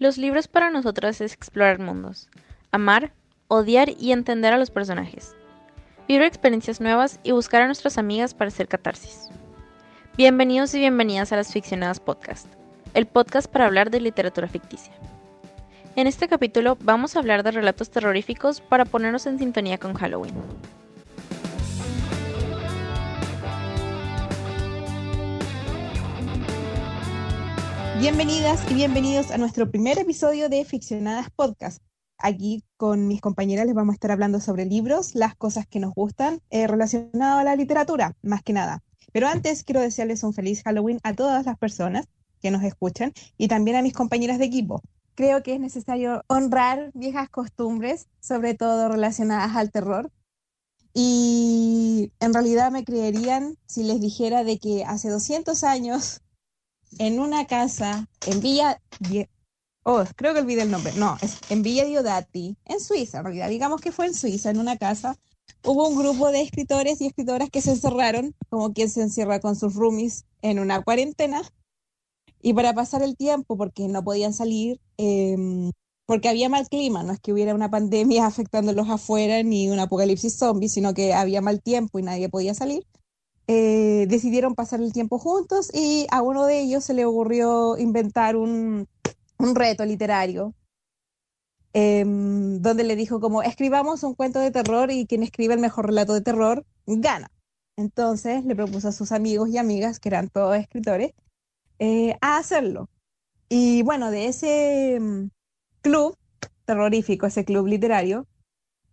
[0.00, 2.30] Los libros para nosotras es explorar mundos,
[2.72, 3.12] amar,
[3.48, 5.36] odiar y entender a los personajes,
[6.08, 9.28] vivir experiencias nuevas y buscar a nuestras amigas para hacer catarsis.
[10.16, 12.46] Bienvenidos y bienvenidas a las Ficcionadas Podcast,
[12.94, 14.94] el podcast para hablar de literatura ficticia.
[15.96, 20.32] En este capítulo vamos a hablar de relatos terroríficos para ponernos en sintonía con Halloween.
[28.00, 31.82] Bienvenidas y bienvenidos a nuestro primer episodio de Ficcionadas Podcast.
[32.16, 35.92] Aquí con mis compañeras les vamos a estar hablando sobre libros, las cosas que nos
[35.92, 38.82] gustan eh, relacionado a la literatura, más que nada.
[39.12, 42.06] Pero antes quiero desearles un feliz Halloween a todas las personas
[42.40, 44.80] que nos escuchan y también a mis compañeras de equipo.
[45.14, 50.10] Creo que es necesario honrar viejas costumbres, sobre todo relacionadas al terror.
[50.94, 56.22] Y en realidad me creerían si les dijera de que hace 200 años
[56.98, 58.80] en una casa en Villa...
[59.82, 60.92] Oh, creo que olvidé el nombre.
[60.96, 63.48] No, es en Villa Diodati, en Suiza, en realidad.
[63.48, 65.16] Digamos que fue en Suiza, en una casa.
[65.64, 69.56] Hubo un grupo de escritores y escritoras que se encerraron, como quien se encierra con
[69.56, 71.42] sus roomies en una cuarentena.
[72.42, 75.72] Y para pasar el tiempo, porque no podían salir, em,
[76.06, 80.36] porque había mal clima, no es que hubiera una pandemia afectándolos afuera ni un apocalipsis
[80.36, 82.86] zombie, sino que había mal tiempo y nadie podía salir.
[83.46, 88.36] Eh, decidieron pasar el tiempo juntos y a uno de ellos se le ocurrió inventar
[88.36, 88.88] un,
[89.38, 90.54] reto literario
[91.72, 95.86] em, donde le dijo como escribamos un cuento de terror y quien escribe el mejor
[95.86, 97.30] relato de terror gana.
[97.76, 101.12] Entonces le propuso a sus amigos y amigas, que eran todos escritores,
[101.78, 102.88] eh, hacerlo.
[103.48, 105.30] Y bueno, de ese em,
[105.82, 106.16] club
[106.66, 108.26] terrorífico, ese club literario,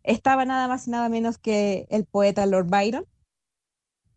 [0.03, 3.05] estaba nada más y nada menos que el poeta Lord Byron,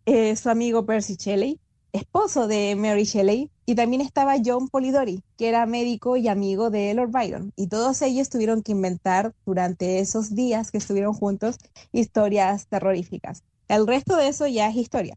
[0.06, 1.60] eh, su amigo Percy Shelley,
[1.92, 6.92] esposo de Mary Shelley, y también estaba John Polidori, que era médico y amigo de
[6.94, 7.52] Lord Byron.
[7.56, 11.58] Y todos ellos tuvieron que inventar durante esos días que estuvieron juntos
[11.92, 13.44] historias terroríficas.
[13.68, 15.16] El resto de eso ya es historia.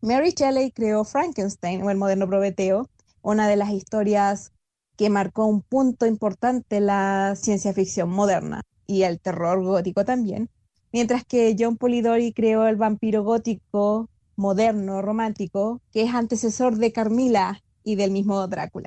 [0.00, 2.88] Mary Shelley creó Frankenstein o el moderno Prometeo,
[3.22, 4.52] una de las historias
[4.96, 10.50] que marcó un punto importante en la ciencia ficción moderna y el terror gótico también,
[10.94, 17.64] mientras que John Polidori creó el vampiro gótico moderno, romántico, que es antecesor de Carmila
[17.82, 18.86] y del mismo Drácula.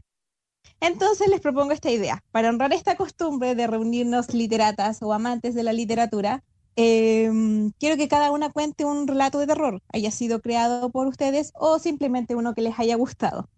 [0.79, 2.23] Entonces les propongo esta idea.
[2.31, 6.45] Para honrar esta costumbre de reunirnos literatas o amantes de la literatura,
[6.77, 11.51] em, quiero que cada una cuente un relato de terror, haya sido creado por ustedes
[11.55, 13.49] o simplemente uno que les haya gustado.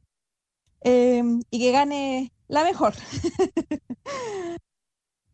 [0.81, 2.96] Em, y que gane la mejor.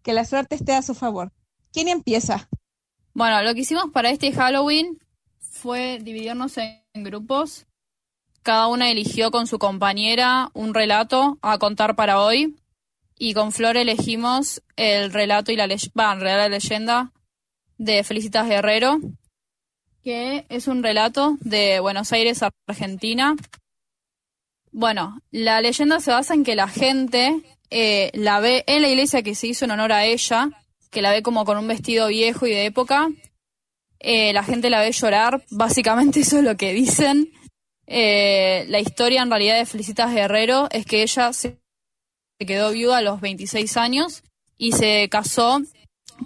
[0.03, 1.31] que la suerte esté a su favor.
[1.71, 2.49] ¿Quién empieza?
[3.15, 4.99] Bueno, lo que hicimos para este Halloween
[5.39, 7.65] fue dividirnos en grupos.
[8.43, 12.57] Cada una eligió con su compañera un relato a contar para hoy.
[13.17, 17.13] Y con Flor elegimos el relato y la, la leyenda
[17.77, 18.99] de Felicitas Guerrero,
[20.03, 23.37] que es un relato de Buenos Aires, Argentina.
[24.73, 29.23] Bueno, la leyenda se basa en que la gente eh, la ve en la iglesia
[29.23, 30.49] que se hizo en honor a ella
[30.95, 33.09] que la ve como con un vestido viejo y de época.
[33.99, 37.33] Eh, la gente la ve llorar, básicamente eso es lo que dicen.
[37.85, 41.59] Eh, la historia en realidad de Felicitas Guerrero es que ella se
[42.39, 44.23] quedó viuda a los 26 años
[44.57, 45.61] y se casó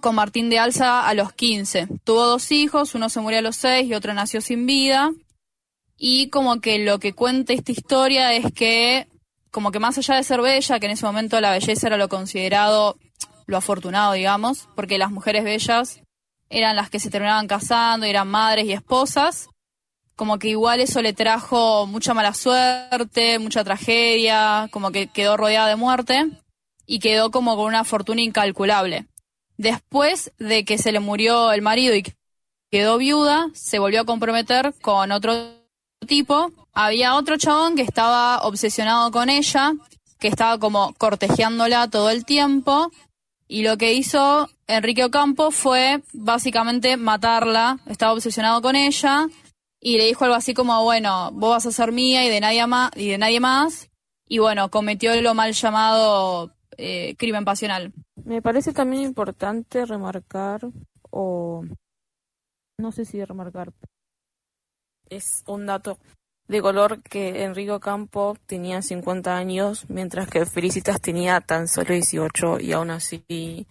[0.01, 1.87] con Martín de Alza a los 15.
[2.03, 5.11] Tuvo dos hijos, uno se murió a los 6 y otro nació sin vida.
[5.97, 9.07] Y como que lo que cuenta esta historia es que,
[9.49, 12.07] como que más allá de ser bella, que en ese momento la belleza era lo
[12.07, 12.97] considerado
[13.49, 16.01] lo afortunado, digamos, porque las mujeres bellas
[16.49, 19.49] eran las que se terminaban casando, eran madres y esposas,
[20.15, 25.67] como que igual eso le trajo mucha mala suerte, mucha tragedia, como que quedó rodeada
[25.67, 26.29] de muerte
[26.85, 29.07] y quedó como con una fortuna incalculable.
[29.57, 32.03] Después de que se le murió el marido y
[32.69, 35.33] quedó viuda, se volvió a comprometer con otro
[36.07, 36.51] tipo.
[36.73, 39.73] Había otro chabón que estaba obsesionado con ella,
[40.19, 42.91] que estaba como cortejeándola todo el tiempo
[43.51, 49.27] y lo que hizo Enrique Ocampo fue básicamente matarla, estaba obsesionado con ella
[49.81, 52.67] y le dijo algo así como, bueno, vos vas a ser mía y de nadie
[52.67, 53.89] más, y de nadie más.
[54.27, 57.91] Y bueno, cometió lo mal llamado eh, crimen pasional.
[58.23, 60.61] Me parece también importante remarcar,
[61.09, 61.63] o
[62.77, 63.73] no sé si remarcar,
[65.09, 65.97] es un dato
[66.49, 72.59] de color que Enrico Campo tenía 50 años, mientras que Felicitas tenía tan solo 18
[72.59, 73.67] y aún así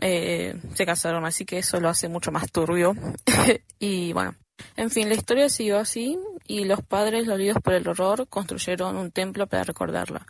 [0.00, 2.94] eh, se casaron, así que eso lo hace mucho más turbio.
[3.80, 4.36] y bueno,
[4.76, 6.16] en fin, la historia siguió así
[6.46, 10.24] y los padres, dolidos por el horror, construyeron un templo para recordarla.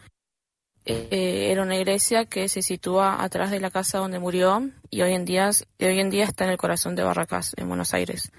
[0.86, 5.12] eh, era una iglesia que se sitúa atrás de la casa donde murió y hoy
[5.12, 8.32] en día, hoy en día está en el corazón de Barracas, en Buenos Aires.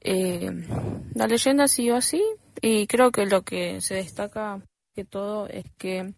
[0.00, 0.50] Eh,
[1.14, 2.22] la leyenda siguió así
[2.60, 4.62] y creo que lo que se destaca
[4.94, 6.14] que todo es que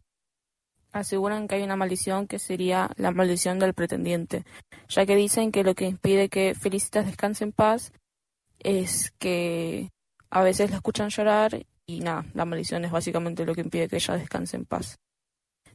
[0.93, 4.45] aseguran que hay una maldición que sería la maldición del pretendiente,
[4.89, 7.93] ya que dicen que lo que impide que Felicitas descanse en paz
[8.61, 9.91] es que
[10.31, 13.97] a veces la escuchan llorar y nada, la maldición es básicamente lo que impide que
[13.97, 14.99] ella descanse en paz.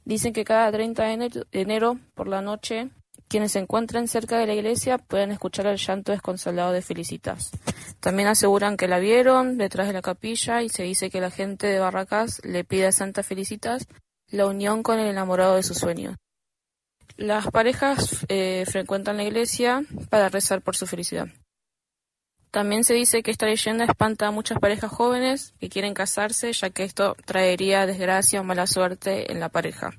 [0.06, 2.90] Dicen que cada 30 de enero, por la noche,
[3.30, 7.52] quienes se encuentren cerca de la iglesia pueden escuchar el llanto desconsolado de Felicitas.
[8.00, 11.68] También aseguran que la vieron detrás de la capilla y se dice que la gente
[11.68, 13.88] de Barracas le pide a Santa Felicitas
[14.28, 16.16] la unión con el enamorado de sus sueños.
[17.18, 21.28] Las parejas eh, frecuentan la iglesia para rezar por su felicidad.
[22.52, 26.72] También se dice que esta leyenda espanta a muchas parejas jóvenes que quieren casarse, ya
[26.72, 29.92] que esto traería desgracia o mala suerte en la pareja.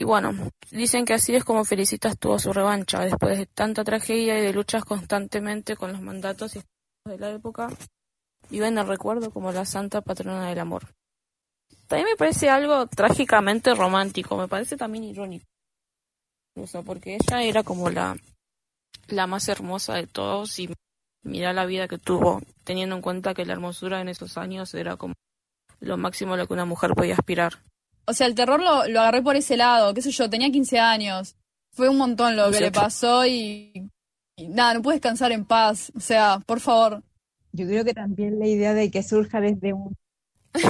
[0.00, 0.32] Y bueno,
[0.70, 4.52] dicen que así es como Felicitas tuvo su revancha, después de tanta tragedia y de
[4.52, 7.68] luchas constantemente con los mandatos de la época,
[8.48, 10.94] vive en el recuerdo como la santa patrona del amor.
[11.88, 15.46] También me parece algo trágicamente romántico, me parece también irónico.
[16.54, 18.16] Incluso porque ella era como la,
[19.08, 20.72] la más hermosa de todos y
[21.24, 24.96] mira la vida que tuvo, teniendo en cuenta que la hermosura en esos años era
[24.96, 25.14] como
[25.80, 27.64] lo máximo a lo que una mujer podía aspirar.
[28.08, 30.78] O sea, el terror lo, lo agarré por ese lado, qué sé yo, tenía 15
[30.78, 31.36] años.
[31.72, 33.90] Fue un montón lo que le pasó y,
[34.38, 35.92] nada, no puedes descansar en paz.
[35.94, 37.02] O sea, por favor.
[37.52, 39.94] Yo creo que también la idea de que surja desde un,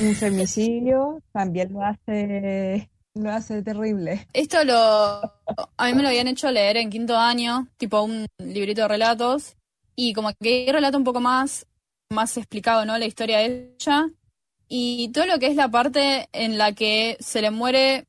[0.02, 4.26] un femicidio también lo hace lo hace terrible.
[4.32, 8.82] Esto lo a mí me lo habían hecho leer en quinto año, tipo un librito
[8.82, 9.56] de relatos
[9.94, 11.66] y como que relata un poco más,
[12.10, 12.98] más explicado, ¿no?
[12.98, 14.08] La historia de ella.
[14.68, 18.06] Y todo lo que es la parte en la que se le muere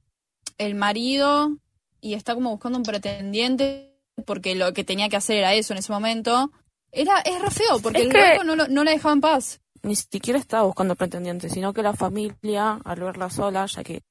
[0.57, 1.57] el marido
[2.01, 3.95] y está como buscando un pretendiente
[4.25, 6.51] porque lo que tenía que hacer era eso en ese momento.
[6.91, 8.43] Era, es re feo porque el que...
[8.43, 9.61] no, no la dejaba en paz.
[9.83, 14.01] Ni siquiera estaba buscando pretendiente, sino que la familia, al verla sola, ya que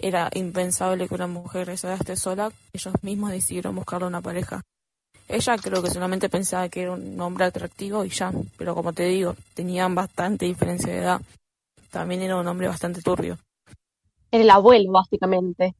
[0.00, 4.62] era impensable que una mujer se esté sola, ellos mismos decidieron buscarle una pareja.
[5.28, 9.04] Ella creo que solamente pensaba que era un hombre atractivo y ya, pero como te
[9.04, 11.20] digo, tenían bastante diferencia de edad.
[11.98, 13.36] También era un hombre bastante turbio.
[14.30, 15.74] Era el abuelo, básicamente.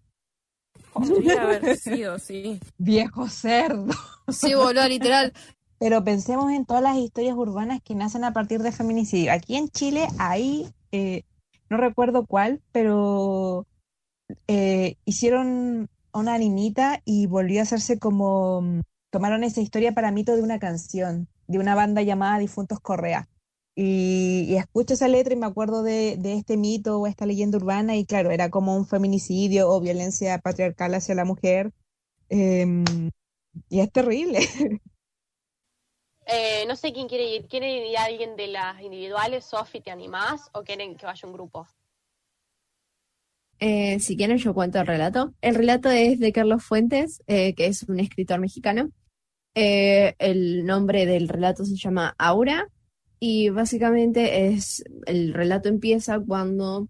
[0.92, 2.58] Podría haber sido, sí.
[2.76, 3.94] Viejo cerdo.
[4.26, 5.32] Sí, boludo, literal.
[5.78, 9.32] Pero pensemos en todas las historias urbanas que nacen a partir de feminicidio.
[9.32, 11.22] Aquí en Chile hay, eh,
[11.70, 13.68] no recuerdo cuál, pero
[14.48, 20.42] eh, hicieron una animita y volvió a hacerse como tomaron esa historia para mito de
[20.42, 23.28] una canción, de una banda llamada Difuntos Correa.
[23.80, 28.04] Y, escucho esa letra y me acuerdo de, este mito o esta leyenda urbana y
[28.04, 31.72] claro, era como un feminicidio o violencia patriarcal hacia la mujer.
[32.28, 32.84] Em,
[33.68, 34.40] y es terrible.
[36.30, 37.46] Eh, no sé quién quiere ir.
[37.46, 39.46] ¿Quiere ir alguien de las individuales?
[39.46, 40.50] Sofi, ¿te animás?
[40.52, 41.66] ¿O quieren que vaya un grupo?
[43.60, 45.32] Eh, si quieren, yo cuento el relato.
[45.40, 48.90] El relato es de Carlos Fuentes, eh, que es un escritor mexicano.
[49.54, 52.68] Eh, el nombre del relato se llama Aura
[53.20, 56.88] y básicamente es el relato empieza cuando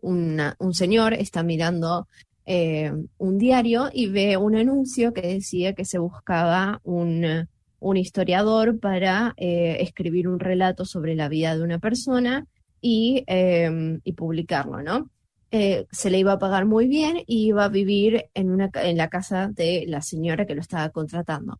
[0.00, 2.08] un señor está mirando
[2.46, 7.46] un diario y ve un anuncio que decía que se buscaba un,
[7.78, 12.46] un historiador para escribir un relato sobre la vida de una persona
[12.80, 13.24] y,
[14.02, 15.10] y publicarlo, ¿no?
[15.50, 18.98] Eh, se le iba a pagar muy bien y iba a vivir en, una, en
[18.98, 21.58] la casa de la señora que lo estaba contratando.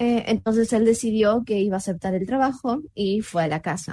[0.00, 3.92] Eh, entonces él decidió que iba a aceptar el trabajo y fue a la casa.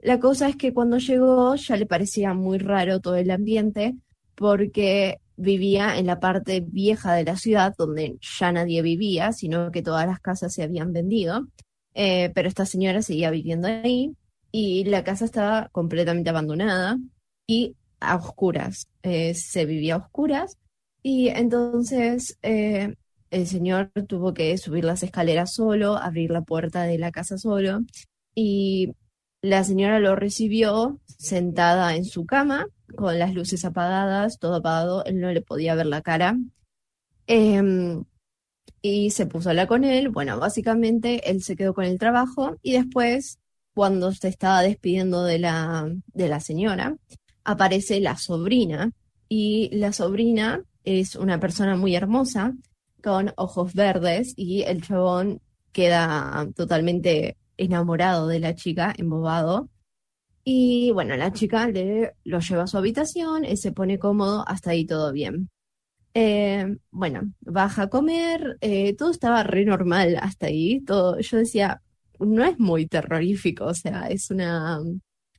[0.00, 3.94] La cosa es que cuando llegó ya le parecía muy raro todo el ambiente
[4.34, 9.82] porque vivía en la parte vieja de la ciudad donde ya nadie vivía, sino que
[9.82, 11.46] todas las casas se habían vendido.
[11.92, 14.16] Eh, pero esta señora seguía viviendo ahí
[14.50, 16.96] y la casa estaba completamente abandonada
[17.46, 20.56] y a oscuras, eh, se vivía a oscuras
[21.02, 22.38] y entonces
[23.30, 27.80] el señor tuvo que subir las escaleras solo, abrir la puerta de la casa solo
[28.34, 28.94] y
[29.42, 32.66] la señora lo recibió sentada en su cama
[32.96, 36.36] con las luces apagadas, todo apagado, él no le podía ver la cara.
[37.26, 38.04] Em,
[38.82, 40.08] y se puso a hablar con él.
[40.08, 43.38] Bueno, básicamente él se quedó con el trabajo y después,
[43.74, 46.96] cuando se estaba despidiendo de la, de la señora,
[47.44, 48.92] aparece la sobrina
[49.28, 52.54] y la sobrina es una persona muy hermosa
[53.02, 55.40] con ojos verdes y el chabón
[55.72, 59.68] queda totalmente enamorado de la chica, embobado.
[60.44, 64.70] Y bueno, la chica le lo lleva a su habitación, él se pone cómodo, hasta
[64.70, 65.50] ahí todo bien.
[66.14, 70.80] Eh, bueno, baja a comer, eh, todo estaba re normal hasta ahí.
[70.82, 71.82] Todo, yo decía,
[72.18, 74.80] no es muy terrorífico, o sea, es una,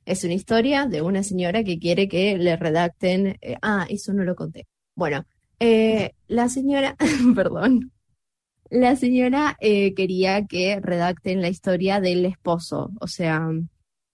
[0.06, 3.38] es una historia de una señora que quiere que le redacten.
[3.42, 4.68] eh, ah, eso no lo conté.
[4.96, 5.25] Bueno,
[5.60, 6.96] eh, la señora,
[7.36, 7.92] perdón,
[8.70, 13.50] la señora eh, quería que redacten la historia del esposo, o sea,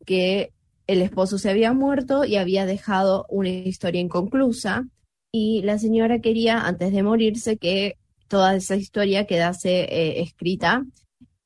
[0.05, 0.53] que
[0.87, 4.87] el esposo se había muerto y había dejado una historia inconclusa
[5.31, 7.97] y la señora quería, antes de morirse, que
[8.27, 10.85] toda esa historia quedase eh, escrita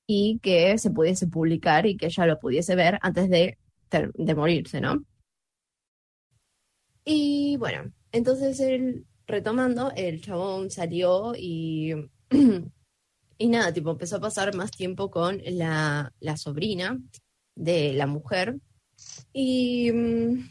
[0.05, 3.57] y que se pudiese publicar y que ella lo pudiese ver antes de,
[3.89, 5.03] de morirse, ¿no?
[7.05, 11.93] Y bueno, entonces él, retomando, el chabón salió y,
[13.37, 16.99] y nada, tipo, empezó a pasar más tiempo con la, la sobrina
[17.55, 18.57] de la mujer.
[19.31, 20.49] Y, mm,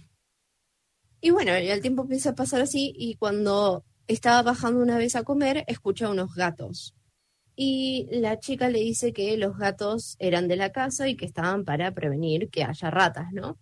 [1.21, 5.25] y bueno, el tiempo empieza a pasar así y cuando estaba bajando una vez a
[5.25, 6.95] comer, escucha unos gatos.
[7.57, 11.65] Y la chica le dice que los gatos eran de la casa y que estaban
[11.65, 13.59] para prevenir que haya ratas, ¿no?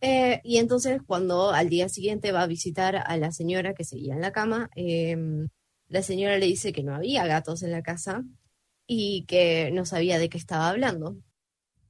[0.00, 4.14] Eh, y entonces cuando al día siguiente va a visitar a la señora que seguía
[4.14, 5.48] en la cama, em,
[5.88, 8.24] la señora le dice que no había gatos en la casa
[8.86, 11.16] y que no sabía de qué estaba hablando.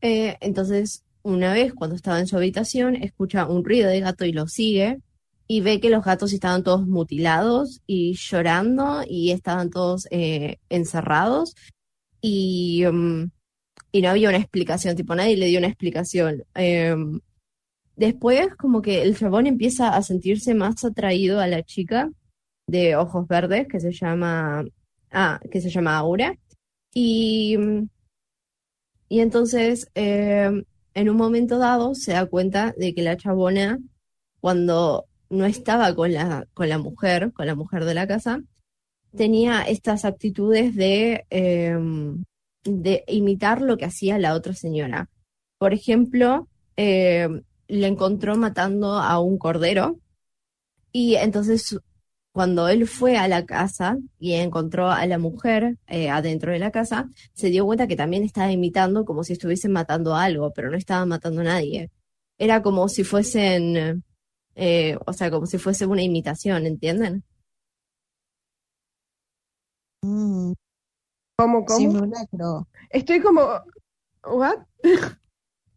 [0.00, 4.32] Eh, entonces, una vez cuando estaba en su habitación, escucha un ruido de gato y
[4.32, 4.98] lo sigue
[5.46, 11.54] y ve que los gatos estaban todos mutilados y llorando y estaban todos eh, encerrados
[12.20, 13.30] y, mm,
[13.92, 16.44] y no había una explicación, tipo nadie le dio una explicación.
[18.00, 22.10] Después como que el chabón empieza a sentirse más atraído a la chica
[22.66, 24.64] de ojos verdes que se llama,
[25.10, 26.34] ah, que se llama Aura
[26.94, 27.58] y,
[29.06, 30.64] y entonces em,
[30.94, 33.78] en un momento dado se da cuenta de que la chabona
[34.40, 38.40] cuando no estaba con la, con la mujer, con la mujer de la casa,
[39.14, 42.24] tenía estas actitudes de, em,
[42.64, 45.10] de imitar lo que hacía la otra señora.
[45.58, 49.98] Por ejemplo, em, le encontró matando a un cordero
[50.92, 51.78] y entonces
[52.32, 56.70] cuando él fue a la casa y encontró a la mujer eh, adentro de la
[56.70, 60.76] casa, se dio cuenta que también estaba imitando como si estuviesen matando algo, pero no
[60.76, 61.90] estaba matando a nadie.
[62.38, 64.04] Era como si fuesen,
[64.54, 67.24] eh, o sea, como si fuese una imitación, ¿entienden?
[70.02, 70.52] Mm,
[71.36, 71.78] ¿Cómo, cómo?
[71.78, 72.68] simulacro.
[72.90, 73.42] Estoy como,
[74.24, 74.58] ¿what?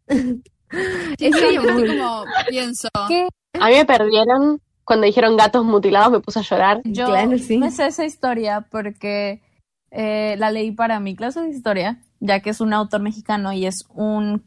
[1.18, 2.88] Sí, muy- como pienso.
[3.08, 3.28] ¿Qué?
[3.60, 6.80] A mí me perdieron cuando dijeron gatos mutilados, me puse a llorar.
[6.84, 7.56] Yo Claro, sí.
[7.58, 9.40] me sé esa historia porque
[9.90, 13.64] eh, la leí para mi clase de historia, ya que es un autor mexicano y
[13.66, 14.44] es un,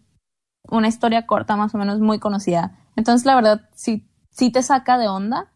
[0.70, 2.78] una historia corta más o menos muy conocida.
[2.96, 5.52] Entonces, la verdad, sí, sí te saca de onda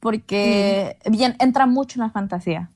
[0.00, 2.70] porque bien, entra mucho en la fantasía.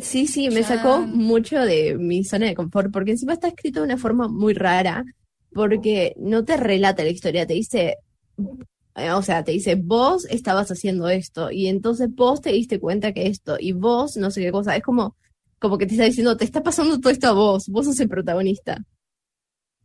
[0.00, 3.86] Sí, sí, me sacó mucho de mi zona de confort, porque encima está escrito de
[3.86, 5.04] una forma muy rara,
[5.52, 7.98] porque no te relata la historia, te dice,
[8.96, 13.12] eh, o sea, te dice, vos estabas haciendo esto, y entonces vos te diste cuenta
[13.12, 15.16] que esto, y vos no sé qué cosa, es como,
[15.58, 18.08] como que te está diciendo, te está pasando todo esto a vos, vos sos el
[18.08, 18.78] protagonista.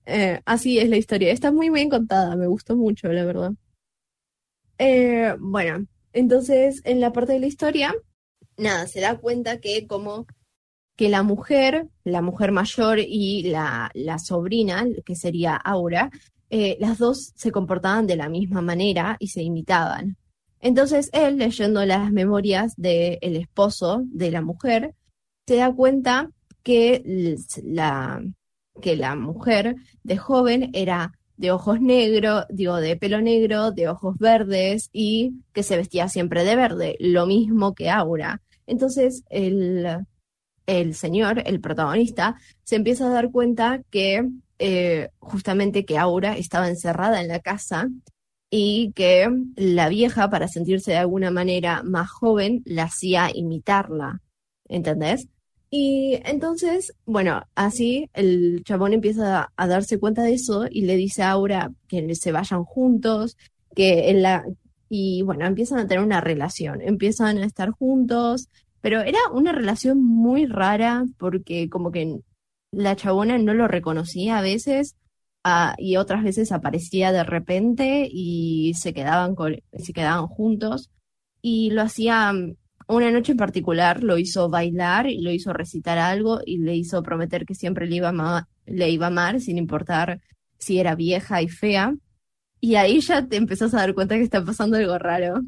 [0.05, 3.51] Eh, así es la historia, está muy bien contada, me gustó mucho, la verdad.
[4.77, 7.95] Eh, bueno, entonces en la parte de la historia
[8.57, 10.27] nada, se da cuenta que como
[10.95, 16.09] que la mujer, la mujer mayor y la, la sobrina, que sería Aura,
[16.49, 20.17] eh, las dos se comportaban de la misma manera y se imitaban.
[20.61, 24.95] Entonces él, leyendo las memorias del esposo de la mujer,
[25.45, 26.31] se da cuenta
[26.63, 28.23] que la,
[28.81, 34.17] que la mujer de joven era de ojos negros, digo, de pelo negro, de ojos
[34.17, 38.41] verdes y que se vestía siempre de verde, lo mismo que Aura.
[38.65, 40.05] Entonces el,
[40.65, 44.29] el señor, el protagonista, se empieza a dar cuenta que
[44.59, 47.89] eh, justamente que Aura estaba encerrada en la casa
[48.49, 54.21] y que la vieja, para sentirse de alguna manera más joven, la hacía imitarla,
[54.69, 55.27] ¿entendés?
[55.69, 60.95] Y entonces, bueno, así el chabón empieza a, a darse cuenta de eso y le
[60.95, 63.37] dice a Aura que se vayan juntos,
[63.75, 64.45] que en la...
[64.87, 68.47] Y bueno, empiezan a tener una relación, empiezan a estar juntos,
[68.85, 72.19] pero era una relación muy rara porque como que
[72.69, 74.95] la chabona no lo reconocía a veces
[75.43, 79.35] ah, y otras veces aparecía de repente y se quedaban,
[79.73, 80.91] se quedaban juntos
[81.41, 85.97] y lo hacía mm, una noche en particular, lo hizo bailar y lo hizo recitar
[85.97, 89.57] algo y le hizo prometer que siempre le iba a le iba a amar sin
[89.57, 90.21] importar
[90.59, 91.95] si era vieja y fea
[92.59, 95.41] Y ahí ya te empezás a dar cuenta que está pasando algo raro.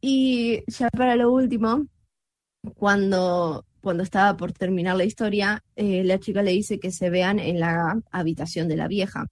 [0.00, 1.86] Y ya para lo último,
[2.76, 7.38] cuando, cuando estaba por terminar la historia, eh, la chica le dice que se vean
[7.38, 9.26] en la habitación de la vieja.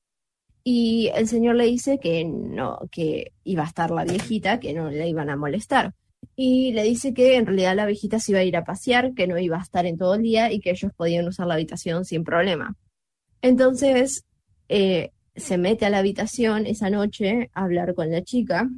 [0.64, 4.90] Y el señor le dice que no, que iba a estar la viejita, que no
[4.90, 5.95] le iban a molestar.
[6.35, 9.26] Y le dice que en realidad la viejita se iba a ir a pasear, que
[9.26, 12.04] no iba a estar en todo el día y que ellos podían usar la habitación
[12.04, 12.76] sin problema.
[13.42, 14.25] Entonces,
[14.68, 18.68] eh, se mete a la habitación esa noche a hablar con la chica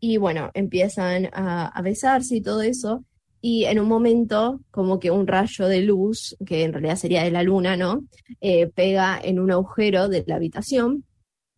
[0.00, 3.04] y bueno, empiezan a, a besarse y todo eso.
[3.48, 7.30] Y en un momento, como que un rayo de luz, que en realidad sería de
[7.30, 8.02] la luna, ¿no?
[8.40, 11.04] Eh, pega en un agujero de la habitación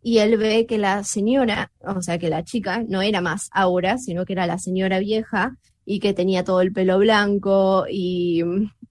[0.02, 3.96] y él ve que la señora, o sea, que la chica no era más Aura,
[3.96, 8.42] sino que era la señora vieja y que tenía todo el pelo blanco y,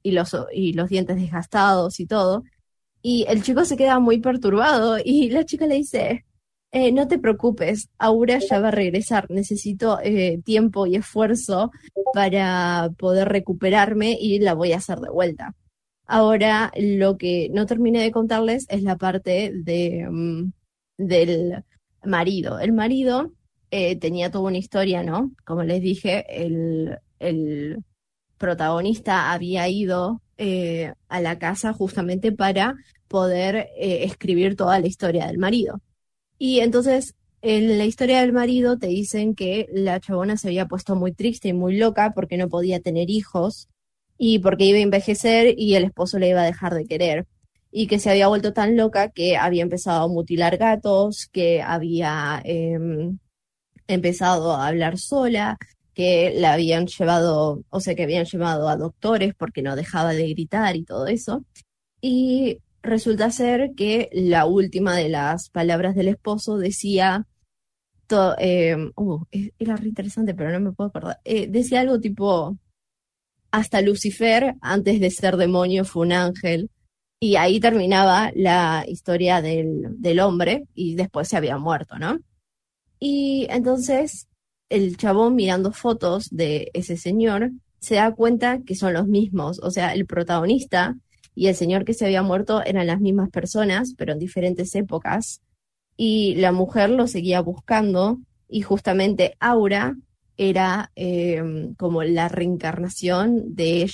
[0.02, 2.46] y los, y los dientes desgastados y todo.
[3.04, 6.26] Y el chico se queda muy perturbado y la chica le dice,
[6.72, 11.72] eh, no te preocupes, Aura ya va a regresar, necesito eh, tiempo y esfuerzo
[12.14, 15.56] para poder recuperarme y la voy a hacer de vuelta.
[16.06, 20.52] Ahora, lo que no terminé de contarles es la parte de, mm,
[20.98, 21.64] del
[22.04, 22.60] marido.
[22.60, 23.34] El marido
[23.72, 25.32] eh, tenía toda una historia, ¿no?
[25.46, 27.84] Como les dije, el, el
[28.38, 32.76] protagonista había ido eh, a la casa justamente para
[33.08, 35.82] poder eh, escribir toda la historia del marido.
[36.38, 40.96] Y entonces, en la historia del marido te dicen que la chabona se había puesto
[40.96, 43.70] muy triste y muy loca porque no podía tener hijos
[44.18, 47.28] y porque iba a envejecer y el esposo le iba a dejar de querer.
[47.72, 52.42] Y que se había vuelto tan loca que había empezado a mutilar gatos, que había
[52.46, 53.20] em,
[53.88, 55.58] empezado a hablar sola,
[55.94, 60.30] que la habían llevado, o sea, que habían llevado a doctores porque no dejaba de
[60.30, 61.44] gritar y todo eso.
[62.02, 67.28] Y resulta ser que la última de las palabras del esposo decía,
[68.10, 69.24] uh,
[69.60, 71.20] era re interesante, pero no me puedo acordar.
[71.24, 72.58] Eh, decía algo tipo,
[73.52, 76.70] hasta Lucifer, antes de ser demonio, fue un ángel.
[77.20, 82.20] Y ahí terminaba la historia del, del hombre y después se había muerto, ¿no?
[83.00, 84.28] Y entonces
[84.70, 89.72] el chabón mirando fotos de ese señor se da cuenta que son los mismos, o
[89.72, 90.96] sea, el protagonista
[91.38, 95.44] y el señor que se había muerto eran las mismas personas, pero en diferentes épocas,
[95.96, 98.18] y la mujer lo seguía buscando
[98.50, 99.96] y justamente Aura
[100.36, 101.44] era eh,
[101.78, 103.88] como la reencarnación de,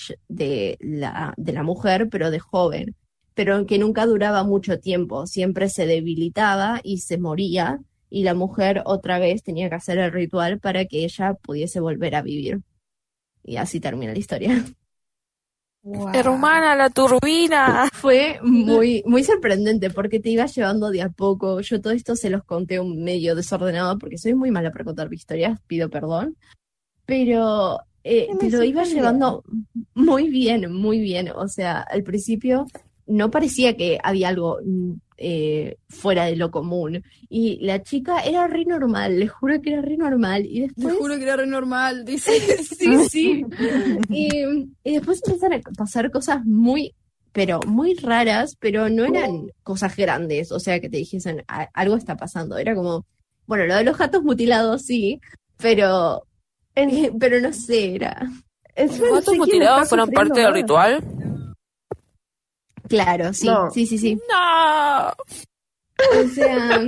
[0.79, 2.95] la, de la mujer, pero de joven,
[3.33, 8.83] pero que nunca duraba mucho tiempo, siempre se debilitaba y se moría, y la mujer
[8.85, 12.61] otra vez tenía que hacer el ritual para que ella pudiese volver a vivir.
[13.43, 14.63] Y así termina la historia.
[16.13, 17.89] Hermana, la turbina.
[17.93, 21.59] Fue muy, muy sorprendente porque te iba llevando de a poco.
[21.59, 25.13] Yo todo esto se los conté un medio desordenado porque soy muy mala para contar
[25.13, 26.37] historias, pido perdón.
[27.05, 29.43] Pero eh, te lo iba llevando
[29.93, 31.29] muy bien, muy bien.
[31.35, 32.65] O sea, al principio
[33.05, 34.59] no parecía que había algo
[35.25, 37.01] eh, fuera de lo común.
[37.29, 40.45] Y la chica era re normal, les juro que era re normal.
[40.45, 42.31] Y después juro que era re normal, dice.
[42.63, 43.45] Sí, sí.
[44.09, 44.27] Y,
[44.83, 46.93] y después empezaron a pasar cosas muy,
[47.31, 51.95] pero muy raras, pero no eran cosas grandes, o sea, que te dijesen, "A- algo
[51.95, 52.57] está pasando.
[52.57, 53.05] Era como,
[53.47, 55.19] bueno, lo de los gatos mutilados sí,
[55.57, 56.23] pero,
[57.19, 58.29] pero no sé, era,
[58.75, 61.03] ¿Los gatos mutilados fueron parte del ritual?
[62.87, 63.69] Claro, sí, No.
[63.71, 64.15] sí, sí, sí.
[64.29, 65.09] No.
[66.21, 66.79] O sea,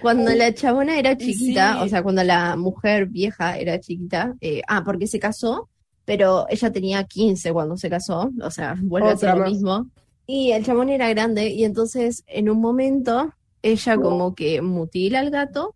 [0.00, 1.78] cuando la chabona era chiquita, Sí.
[1.82, 5.68] o sea, cuando la mujer vieja era chiquita, eh, ah, porque se casó,
[6.04, 9.52] pero ella tenía 15 cuando se casó, o sea, vuelve a ser Otra lo más.
[9.52, 9.86] mismo.
[10.26, 15.30] Y el chabón era grande, y entonces en un momento ella como que mutila al
[15.30, 15.74] gato,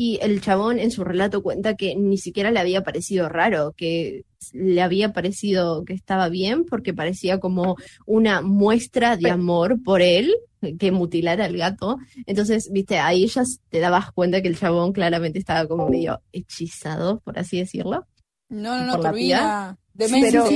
[0.00, 4.24] y el chabón en su relato cuenta que ni siquiera le había parecido raro, que
[4.54, 10.34] le había parecido que estaba bien, porque parecía como una muestra de amor por él,
[10.78, 11.98] que mutilara al gato.
[12.24, 17.20] Entonces, viste, ahí ya te dabas cuenta que el chabón claramente estaba como medio hechizado,
[17.20, 18.06] por así decirlo.
[18.48, 19.78] No, no, no, Por la turbina.
[19.98, 20.46] Pero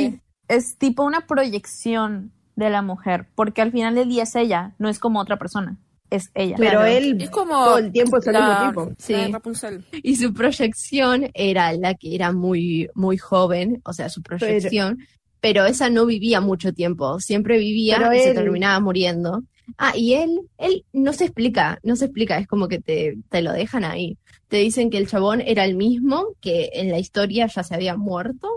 [0.49, 4.89] es tipo una proyección de la mujer, porque al final del día es ella, no
[4.89, 5.79] es como otra persona,
[6.15, 6.57] es ella.
[6.59, 6.85] Pero Claro.
[6.87, 8.95] él Es como todo el tiempo es el la- mismo tipo.
[8.99, 9.15] Sí.
[9.33, 9.85] Rapunzel.
[10.03, 14.99] Y su proyección era la que era muy, muy joven, o sea, su proyección,
[15.41, 19.43] pero, esa no vivía mucho tiempo, siempre vivía Pero y se terminaba muriendo.
[19.79, 23.43] Ah, y él, él no se explica, no se explica, es como que te, te
[23.43, 24.17] lo dejan ahí.
[24.49, 27.97] Te dicen que el chabón era el mismo, que en la historia ya se había
[27.97, 28.49] muerto,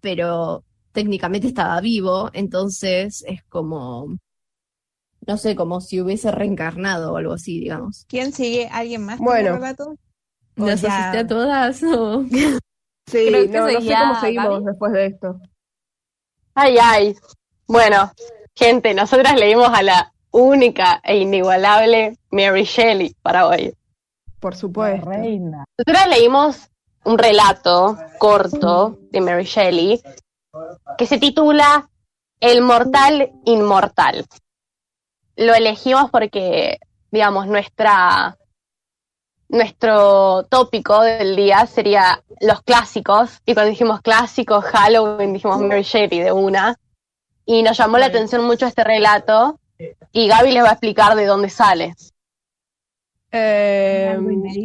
[0.00, 4.16] pero técnicamente estaba vivo, entonces es como,
[5.28, 8.06] no sé, como si hubiese reencarnado o algo así, digamos.
[8.08, 8.68] ¿Quién sigue?
[8.72, 9.18] ¿Alguien más?
[9.18, 9.58] Bueno.
[10.56, 11.82] ¿Nos ya- asusté a todas?
[11.84, 12.24] o-
[13.10, 14.64] Sí, Creo que no, no sé cómo seguimos Gaby.
[14.64, 15.40] después de esto.
[16.54, 17.14] Ay, ay.
[17.66, 18.10] Bueno,
[18.54, 23.72] gente, nosotras leímos a la única e inigualable Mary Shelley para hoy.
[24.40, 25.08] Por supuesto.
[25.08, 25.64] Reina.
[25.78, 26.68] Nosotras leímos
[27.04, 30.02] un relato corto de Mary Shelley
[30.98, 31.88] que se titula
[32.40, 34.26] El mortal inmortal.
[35.38, 36.80] Lo elegimos porque,
[37.12, 38.36] digamos, nuestra
[39.48, 43.40] nuestro tópico del día sería los clásicos.
[43.46, 46.76] Y cuando dijimos clásicos, Halloween, dijimos Mary Shelley de una.
[47.46, 49.60] Y nos llamó la atención mucho este relato.
[50.12, 51.94] Y Gaby les va a explicar de dónde sale.
[53.30, 54.18] Eh,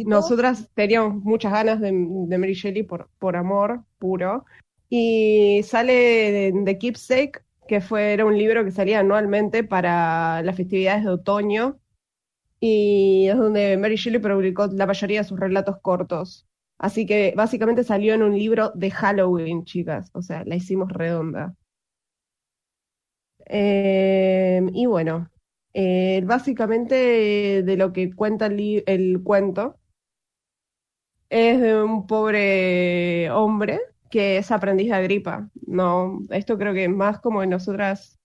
[0.06, 4.44] nosotras teníamos muchas ganas de, de Mary Shelley por, por amor puro.
[4.90, 10.56] Y sale de, de Keepsake, que fue, era un libro que salía anualmente para las
[10.56, 11.80] festividades de otoño.
[12.60, 16.46] Y es donde Mary Shelley publicó la mayoría de sus relatos cortos.
[16.78, 20.10] Así que básicamente salió en un libro de Halloween, chicas.
[20.14, 21.54] O sea, la hicimos redonda.
[23.46, 25.30] Eh, y bueno,
[25.74, 29.78] eh, básicamente de lo que cuenta el, el cuento
[31.28, 33.80] es de un pobre hombre
[34.14, 35.48] que es aprendiz de Agripa.
[35.66, 38.16] No, esto creo que más como nosotras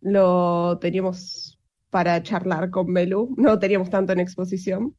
[0.00, 4.96] lo teníamos para charlar con Melu, no teníamos tanto en exposición.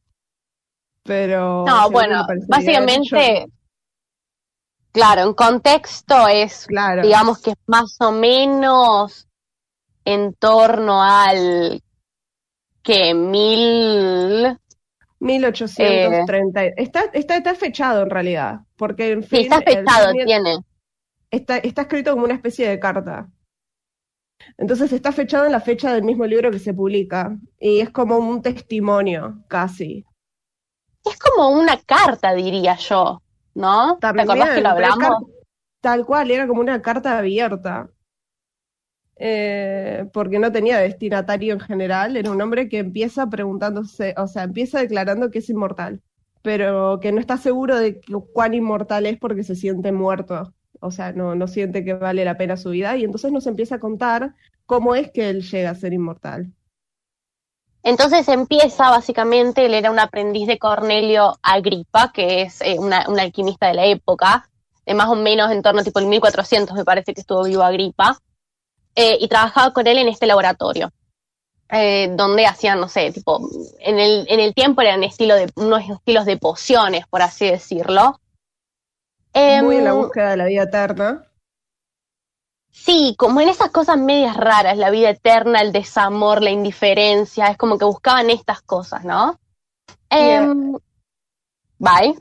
[1.04, 3.48] Pero No, bueno, básicamente,
[4.94, 9.28] claro, en contexto es, claro, digamos que es más o menos
[10.06, 11.84] en torno al
[12.82, 14.58] que mil,
[15.24, 16.66] 1830.
[16.78, 20.58] Está, está, está fechado en realidad, porque en sí, fin, está el fechado, tiene.
[21.32, 23.30] está, está escrito como una especie de carta.
[24.58, 27.38] Entonces está fechado en la fecha del mismo libro que se publica.
[27.60, 30.06] Y es como un testimonio, casi.
[31.06, 33.22] Es como una carta, diría yo,
[33.56, 33.98] ¿no?
[34.00, 35.24] ¿Te acordás que lo hablamos?
[35.82, 37.90] Tal cual, era como una carta abierta.
[39.18, 44.44] Eh, porque no tenía destinatario en general, era un hombre que empieza preguntándose, o sea,
[44.44, 46.02] empieza declarando que es inmortal,
[46.42, 48.02] pero que no está seguro de
[48.34, 52.38] cuán inmortal es porque se siente muerto, o sea, no, no siente que vale la
[52.38, 54.34] pena su vida, y entonces nos empieza a contar
[54.66, 56.52] cómo es que él llega a ser inmortal.
[57.84, 63.68] Entonces empieza básicamente, él era un aprendiz de Cornelio Agripa, que es eh, un alquimista
[63.68, 64.50] de la época,
[64.86, 68.18] de más o menos en torno tipo el 1400 me parece que estuvo vivo Agripa,
[68.96, 70.92] eh, y trabajaba con él en este laboratorio,
[71.70, 75.90] eh, donde hacían, no sé, tipo, en el, en el tiempo eran estilo de, unos
[75.90, 78.20] estilos de pociones, por así decirlo.
[79.34, 81.26] Muy en la Em, búsqueda de la vida eterna.
[82.70, 87.58] Sí, como en esas cosas medias raras, la vida eterna, el desamor, la indiferencia, es
[87.58, 89.40] como que buscaban estas cosas, ¿no?
[90.10, 90.74] Em,
[91.78, 92.16] bye.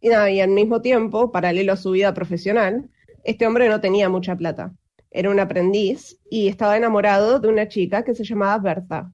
[0.00, 2.90] Y al mismo tiempo, paralelo a su vida profesional,
[3.22, 4.72] este hombre no tenía mucha plata.
[5.10, 9.12] Era un aprendiz y estaba enamorado de una chica que se llamaba Berta.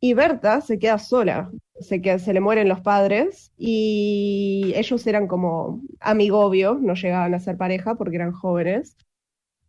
[0.00, 5.26] Y Berta se queda sola, se, queda- se le mueren los padres y ellos eran
[5.26, 8.96] como amigobios, no llegaban a ser pareja porque eran jóvenes.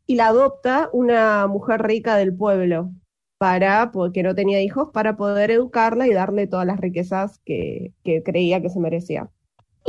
[0.08, 2.92] Y la adopta una mujer rica del pueblo
[3.38, 8.24] para, porque no tenía hijos, para poder educarla y darle todas las riquezas que, que
[8.24, 9.30] creía que se merecía.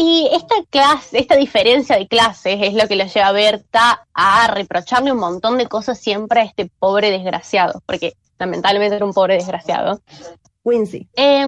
[0.01, 4.47] Y esta clase, esta diferencia de clases es lo que le lleva a Berta a
[4.47, 9.35] reprocharle un montón de cosas siempre a este pobre desgraciado, porque lamentablemente era un pobre
[9.35, 10.01] desgraciado.
[10.63, 11.09] Quincy.
[11.17, 11.47] eh,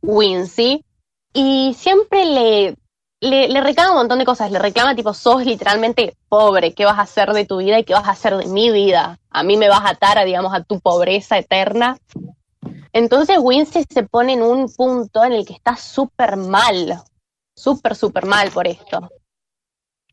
[0.00, 0.84] Wincy,
[1.32, 2.76] y siempre le,
[3.20, 4.52] le, le reclama un montón de cosas.
[4.52, 7.94] Le reclama, tipo, sos literalmente pobre, ¿qué vas a hacer de tu vida y qué
[7.94, 9.18] vas a hacer de mi vida?
[9.30, 11.98] A mí me vas a atar, a, digamos, a tu pobreza eterna.
[12.92, 17.02] Entonces Wincy se pone en un punto en el que está súper mal,
[17.56, 19.08] súper, súper mal por esto.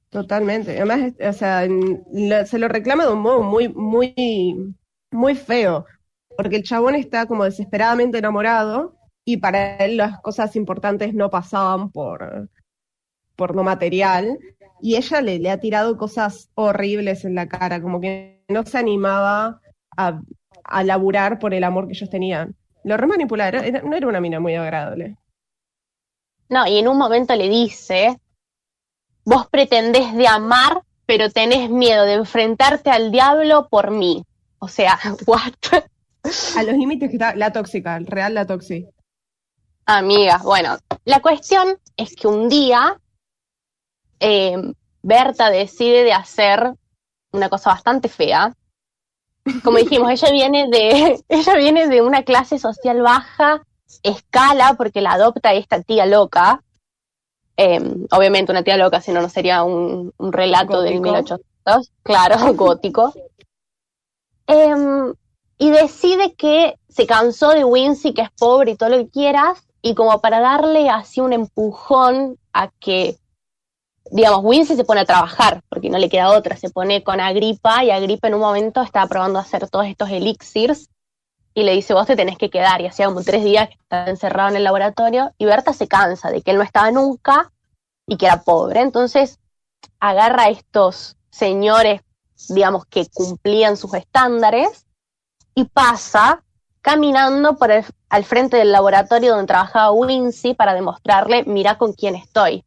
[0.10, 0.75] Totalmente.
[0.77, 1.65] Además, o sea,
[2.45, 4.75] se lo reclama de un modo muy, muy,
[5.12, 5.86] muy feo,
[6.38, 11.91] porque el chabón está como desesperadamente enamorado y para él las cosas importantes no pasaban
[11.91, 12.49] por,
[13.36, 14.39] por lo material
[14.82, 18.77] y ella le, le ha tirado cosas horribles en la cara, como que no se
[18.80, 19.62] animaba
[19.97, 20.21] a,
[20.65, 22.56] a laburar por el amor que ellos tenían.
[22.84, 25.17] Lo re manipulaba, era- era- no era una mina muy agradable.
[26.51, 28.19] No, y en un momento le dice,
[29.23, 34.25] vos pretendés de amar, pero tenés miedo de enfrentarte al diablo por mí.
[34.59, 35.53] O sea, what?
[36.57, 38.89] A los límites que está la tóxica, el real la tóxica.
[39.85, 42.99] Amiga, bueno, la cuestión es que un día
[44.19, 44.57] eh,
[45.01, 46.73] Berta decide de hacer
[47.31, 48.53] una cosa bastante fea,
[49.63, 53.65] como dijimos, ella viene de, ella viene de una clase social baja,
[54.04, 56.63] escala, porque la adopta esta tía loca.
[57.58, 61.38] Em, obviamente una tía loca, si no, no sería un, un relato del Gótico.
[61.65, 63.13] 1800, claro, gótico.
[64.47, 65.13] Em,
[65.58, 69.67] y decide que se cansó de Wincy, que es pobre y todo lo que quieras,
[69.82, 73.17] y como para darle así un empujón a que,
[74.12, 77.84] digamos, Wincy se pone a trabajar, porque no le queda otra, se pone con Agripa,
[77.84, 80.89] y Agripa en un momento está probando a hacer todos estos elixirs,
[81.53, 84.09] y le dice, vos te tenés que quedar, y hacía como tres días que estaba
[84.09, 87.51] encerrado en el laboratorio, y Berta se cansa de que él no estaba nunca,
[88.07, 89.39] y que era pobre, entonces
[89.99, 92.01] agarra a estos señores,
[92.49, 94.85] digamos, que cumplían sus estándares,
[95.55, 96.43] y pasa
[96.81, 102.15] caminando por el, al frente del laboratorio donde trabajaba Wincy para demostrarle, mira con quién
[102.15, 102.63] estoy.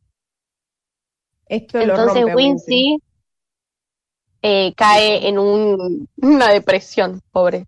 [1.46, 2.98] Esto Entonces rompe a Wincy
[4.42, 7.66] eh, cae en un- una depresión, pobre.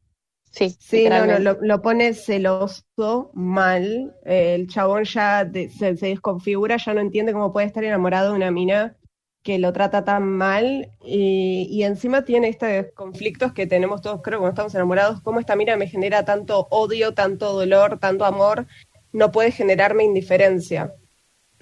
[0.57, 4.15] Sí, Sí, no, no, lo, lo pone celoso, mal.
[4.25, 8.31] Eh, el chabón ya de- se, se desconfigura, ya no entiende cómo puede estar enamorado
[8.31, 8.97] de una mina
[9.43, 10.89] que lo trata tan mal.
[11.05, 15.21] Y, y encima tiene estos conflictos que tenemos todos, creo, cuando estamos enamorados.
[15.23, 18.67] Cómo esta mina me genera tanto odio, tanto dolor, tanto amor,
[19.13, 20.95] no puede generarme indiferencia.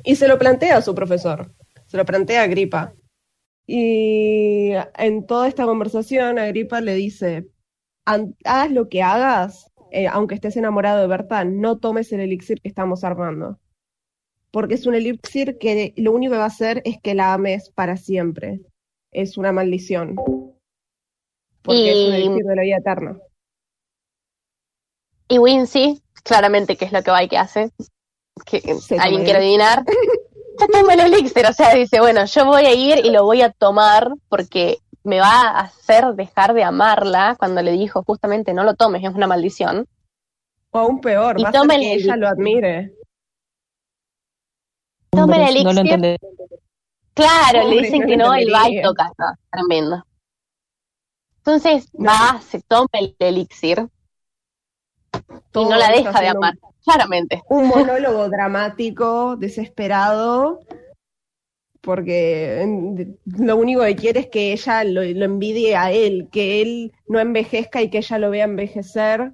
[0.04, 1.52] Y se lo plantea a su profesor,
[1.86, 2.94] se lo plantea a Agripa.
[3.66, 7.48] Y en toda esta conversación, Agripa le dice, "An-
[8.04, 12.68] hagas lo que hagas, eh, aunque estés enamorado de Berta, no tomes el elixir que
[12.68, 13.58] estamos armando.
[14.50, 17.70] Porque es un elixir que lo único que va a hacer es que la ames
[17.70, 18.60] para siempre.
[19.12, 20.16] Es una maldición.
[21.62, 23.18] Porque es un Y- elixir de la vida eterna.
[25.28, 27.70] Y Wincy, claramente, ¿qué es lo que va y que hace?
[28.44, 29.84] Que, Se ¿Alguien quiere adivinar?
[30.58, 33.42] Se toma el elixir, o sea, dice, bueno, yo voy a ir y lo voy
[33.42, 38.64] a tomar porque me va a hacer dejar de amarla cuando le dijo justamente no
[38.64, 39.86] lo tomes, es una maldición.
[40.72, 42.92] O aún peor, Y va a hacer toma el que ella lo admire.
[45.10, 46.18] Toma el Hombres, no lo elixir.
[47.14, 50.04] Claro, le dicen no que no, él va y toca, no, tremendo.
[51.38, 52.10] Entonces No.
[52.10, 53.88] va, se toma el elixir
[55.54, 57.42] y no la deja de amar, claramente.
[57.48, 60.60] un monólogo dramático, desesperado,
[61.84, 66.92] porque lo único que quiere es que ella lo, lo envidie a él, que él
[67.06, 69.32] no envejezca y que ella lo vea envejecer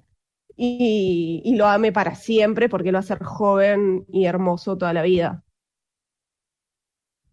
[0.57, 4.93] y, y lo ame para siempre, porque lo va a hacer joven y hermoso toda
[4.93, 5.43] la vida.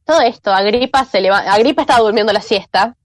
[0.05, 2.95] Todo esto, Agripa se levanta, Agripa estaba durmiendo la siesta,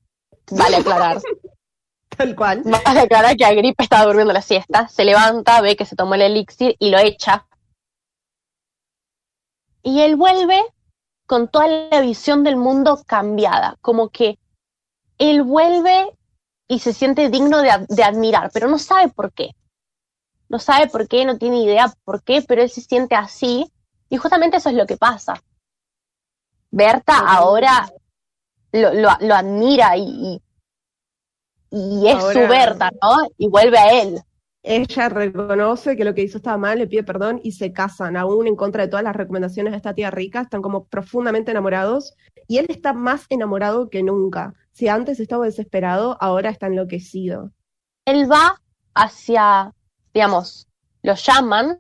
[0.51, 1.21] vale aclarar.
[2.17, 2.63] Tal cual.
[2.65, 6.23] Vale aclarar que Agripa estaba durmiendo la siesta, se levanta, ve que se tomó el
[6.23, 7.49] elixir y lo echa.
[9.83, 10.63] Y él vuelve
[11.33, 14.39] con toda la visión del mundo cambiada, como que
[15.17, 16.11] él vuelve
[16.69, 19.53] y se siente digno de, ad- de admirar, pero no sabe por qué.
[20.51, 23.73] No sabe por qué, no tiene idea por qué, pero él se siente así
[24.11, 25.43] y justamente eso es lo que pasa.
[26.71, 27.91] Berta ahora
[28.73, 30.43] lo, lo, lo admira y, y,
[31.71, 33.17] y es Ahora- su Berta, ¿no?
[33.39, 34.21] Y vuelve a él.
[34.65, 38.47] Ella reconoce que lo que hizo estaba mal, le pide perdón y se casan, aún
[38.47, 42.15] en contra de todas las recomendaciones de esta tía rica, están como profundamente enamorados
[42.47, 44.55] y él está más enamorado que nunca.
[44.71, 47.51] Si antes estaba desesperado, ahora está enloquecido.
[48.05, 48.61] Él va
[48.95, 49.73] hacia,
[50.15, 50.69] digamos,
[51.03, 51.77] lo llaman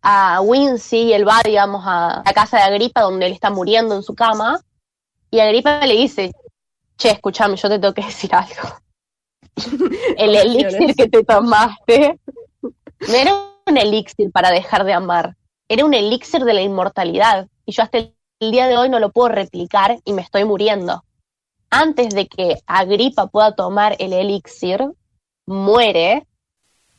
[0.00, 3.94] a Wincy y él va, digamos, a la casa de Agripa donde él está muriendo
[3.94, 4.60] en su cama
[5.30, 6.32] y Agripa le dice,
[6.96, 8.78] che, escúchame, yo te tengo que decir algo.
[10.16, 12.18] El elixir que te tomaste
[12.62, 13.34] no era
[13.66, 15.36] un elixir para dejar de amar,
[15.68, 17.48] era un elixir de la inmortalidad.
[17.64, 18.14] Y yo hasta el
[18.50, 21.04] día de hoy no lo puedo replicar y me estoy muriendo.
[21.70, 24.92] Antes de que Agripa pueda tomar el elixir,
[25.46, 26.26] muere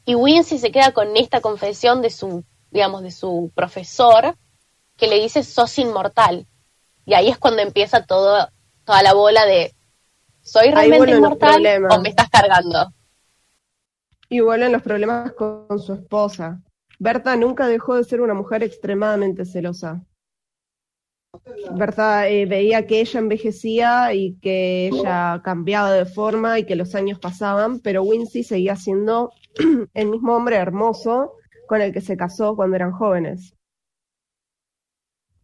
[0.06, 4.36] y Wincy se queda con esta confesión de su, digamos, de su profesor
[4.98, 6.48] que le dice sos inmortal.
[7.06, 8.48] Y ahí es cuando empieza todo,
[8.86, 9.74] toda la bola de
[10.44, 12.94] ¿soy realmente inmortal o me estás cargando?
[14.30, 16.62] Y vuelven los problemas con su esposa.
[17.00, 20.04] Berta nunca dejó de ser una mujer extremadamente celosa.
[21.72, 26.94] Berta eh, veía que ella envejecía y que ella cambiaba de forma y que los
[26.94, 29.32] años pasaban, pero Wincy seguía siendo
[29.94, 31.34] el mismo hombre hermoso
[31.68, 33.56] con el que se casó cuando eran jóvenes.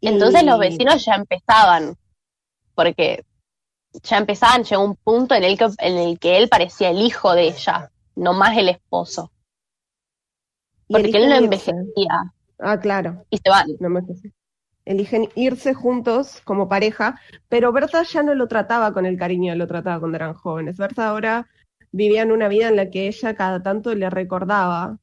[0.01, 1.95] Entonces Y- los vecinos ya empezaban,
[2.75, 3.25] porque
[4.03, 7.33] ya empezaban, llegó un punto en el que, en el que él parecía el hijo
[7.33, 9.31] de ella, no más el esposo,
[10.87, 13.25] porque él no envejecía Ah, claro.
[13.29, 13.67] y se van.
[13.79, 14.01] No me.
[14.85, 19.67] Eligen irse juntos como pareja, pero Berta ya no lo trataba con el cariño lo
[19.67, 20.77] trataba cuando eran jóvenes.
[20.77, 21.47] Berta ahora
[21.91, 24.97] vivían una vida en la que ella cada tanto le recordaba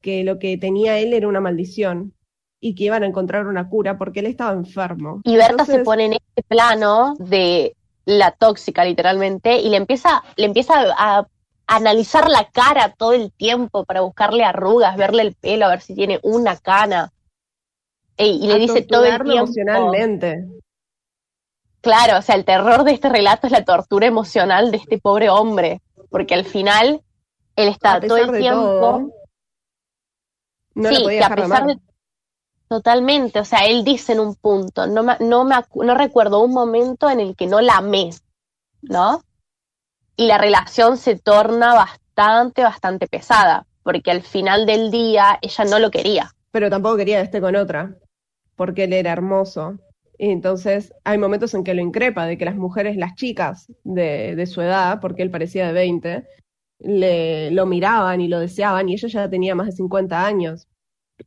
[0.00, 2.14] que lo que tenía él era una maldición
[2.60, 5.20] y que iban a encontrar una cura porque él estaba enfermo.
[5.24, 10.46] Y Berta se pone en este plano de la tóxica, literalmente, y le empieza, le
[10.46, 11.26] empieza a
[11.66, 15.94] analizar la cara todo el tiempo para buscarle arrugas, verle el pelo, a ver si
[15.94, 17.12] tiene una cana.
[18.16, 19.32] Ey, y le a dice todo el tiempo.
[19.32, 20.44] emocionalmente.
[21.80, 25.28] Claro, o sea, el terror de este relato es la tortura emocional de este pobre
[25.28, 27.02] hombre, porque al final
[27.56, 28.62] él está todo el tiempo.
[28.62, 29.10] todo,
[30.74, 31.78] no sí, la podía que a dejar de
[32.74, 36.50] totalmente, o sea, él dice en un punto, no me, no me no recuerdo un
[36.50, 38.10] momento en el que no la amé,
[38.82, 39.22] ¿no?
[40.16, 45.78] Y la relación se torna bastante, bastante pesada, porque al final del día ella no
[45.78, 46.32] lo quería.
[46.50, 47.96] pero tampoco quería que esté con otra,
[48.56, 49.78] porque él era hermoso.
[50.18, 54.34] Y entonces hay momentos en que lo increpa de que las mujeres, las chicas de,
[54.34, 56.26] de su edad, porque él parecía de 20,
[56.80, 60.66] le, lo miraban y lo deseaban y ella ya tenía más de 50 años.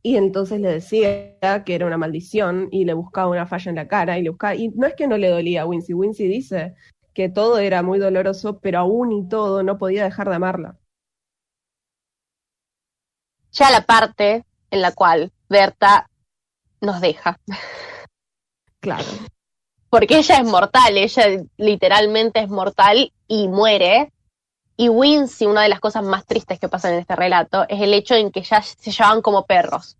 [0.02, 3.88] Y entonces le decía que era una maldición y le buscaba una falla en la
[3.88, 6.74] cara y le buscaba, y no es que no le dolía a Wincy, Wincy dice
[7.14, 10.78] que todo era muy doloroso, pero aún y todo no podía dejar de amarla.
[13.52, 16.08] Ya la parte en la cual Berta
[16.80, 17.40] nos deja.
[18.80, 19.04] Claro.
[19.90, 21.24] porque ella es mortal, ella
[21.56, 24.12] literalmente es mortal y muere.
[24.80, 27.92] Y Wincy, una de las cosas más tristes que pasan en este relato, es el
[27.92, 29.98] hecho en que ya se llevaban como perros.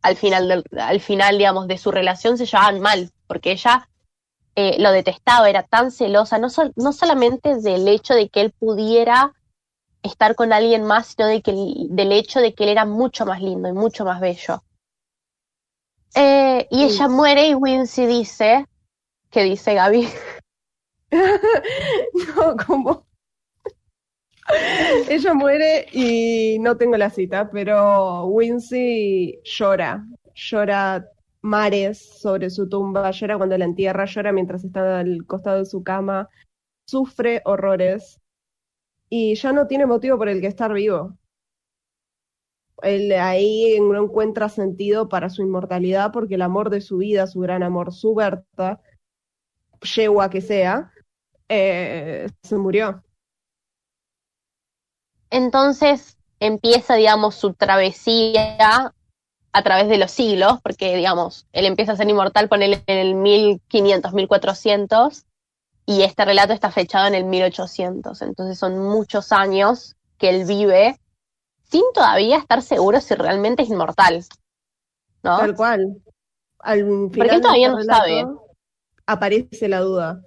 [0.00, 3.90] Al final, del, al final digamos, de su relación se llevaban mal, porque ella
[4.54, 9.34] eh, lo detestaba, era tan celosa, no, no solamente del hecho de que él pudiera
[10.02, 13.42] estar con alguien más, sino de que, del hecho de que él era mucho más
[13.42, 14.62] lindo y mucho más bello.
[16.14, 16.94] Eh, y Sí.
[16.94, 18.66] ella muere y Wincy dice,
[19.30, 20.08] ¿qué dice Gaby?
[22.36, 23.06] No, como.
[25.08, 31.08] Ella muere y no tengo la cita, pero Wincy llora, llora
[31.42, 35.82] mares sobre su tumba, llora cuando la entierra, llora mientras está al costado de su
[35.82, 36.28] cama,
[36.86, 38.20] sufre horrores
[39.08, 41.16] y ya no tiene motivo por el que estar vivo.
[42.82, 47.40] Él ahí no encuentra sentido para su inmortalidad porque el amor de su vida, su
[47.40, 48.80] gran amor, su Berta,
[49.80, 50.92] yegua que sea,
[51.48, 53.05] eh, se murió.
[55.36, 58.94] Entonces empieza, digamos, su travesía
[59.52, 63.14] a través de los siglos, porque, digamos, él empieza a ser inmortal, ponele en el
[63.16, 65.26] 1500, 1400,
[65.84, 68.22] y este relato está fechado en el 1800.
[68.22, 70.98] Entonces son muchos años que él vive
[71.64, 74.24] sin todavía estar seguro si realmente es inmortal.
[75.22, 75.36] ¿No?
[75.36, 76.02] Tal cual.
[76.60, 76.78] Al
[77.10, 78.26] final él de todavía este no sabe.
[79.04, 80.22] Aparece la duda.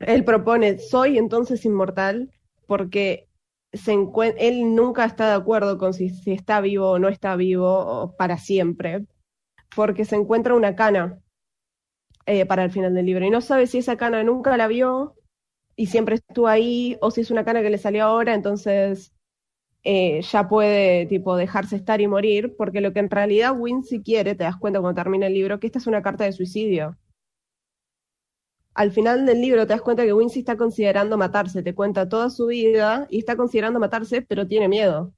[0.00, 2.30] Él propone, soy entonces inmortal,
[2.66, 3.27] porque
[3.72, 8.38] él nunca está de acuerdo con si, si está vivo o no está vivo para
[8.38, 9.06] siempre,
[9.74, 11.20] porque se encuentra una cana
[12.26, 15.14] eh, para el final del libro y no sabe si esa cana nunca la vio
[15.76, 19.12] y siempre estuvo ahí o si es una cana que le salió ahora, entonces
[19.84, 24.34] eh, ya puede tipo dejarse estar y morir, porque lo que en realidad Wincy quiere,
[24.34, 26.96] te das cuenta cuando termina el libro, que esta es una carta de suicidio.
[28.78, 32.30] Al final del libro te das cuenta que Wincy está considerando matarse, te cuenta toda
[32.30, 35.12] su vida y está considerando matarse, pero tiene miedo.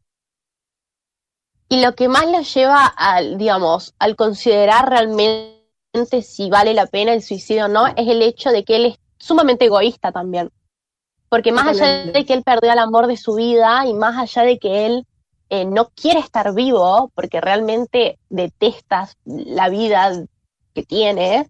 [1.69, 7.13] Y lo que más lo lleva al, digamos, al considerar realmente si vale la pena
[7.13, 10.51] el suicidio o no, es el hecho de que él es sumamente egoísta también.
[11.29, 14.43] Porque más allá de que él perdió el amor de su vida y más allá
[14.43, 15.07] de que él
[15.51, 20.25] eh, no quiere estar vivo porque realmente detesta la vida
[20.73, 21.50] que tiene,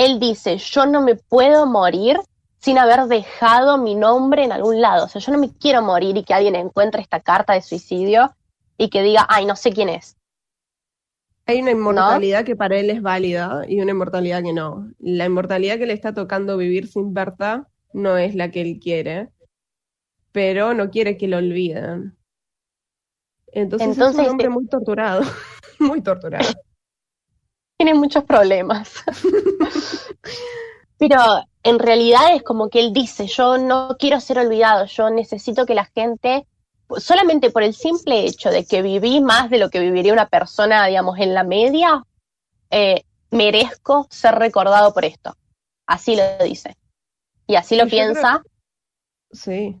[0.00, 2.18] él dice, yo no me puedo morir
[2.58, 5.04] sin haber dejado mi nombre en algún lado.
[5.04, 8.34] O sea, yo no me quiero morir y que alguien encuentre esta carta de suicidio
[8.78, 10.16] y que diga, ay, no sé quién es.
[11.44, 14.90] Hay una inmortalidad que para él es válida y una inmortalidad que no.
[14.98, 19.28] La inmortalidad que le está tocando vivir sin Berta no es la que él quiere,
[20.32, 22.16] pero no quiere que lo olviden.
[23.48, 25.22] Entonces, es un hombre eh, muy torturado,
[25.78, 26.48] muy torturado.
[27.80, 28.92] Tiene muchos problemas.
[30.98, 31.16] Pero
[31.62, 35.74] en realidad es como que él dice, yo no quiero ser olvidado, yo necesito que
[35.74, 36.46] la gente,
[36.98, 40.84] solamente por el simple hecho de que viví más de lo que viviría una persona,
[40.88, 42.04] digamos, en la media,
[42.68, 45.34] eh, merezco ser recordado por esto.
[45.86, 46.76] Así lo dice.
[47.46, 48.42] Y así lo Y yo creo- piensa.
[49.32, 49.80] Sí.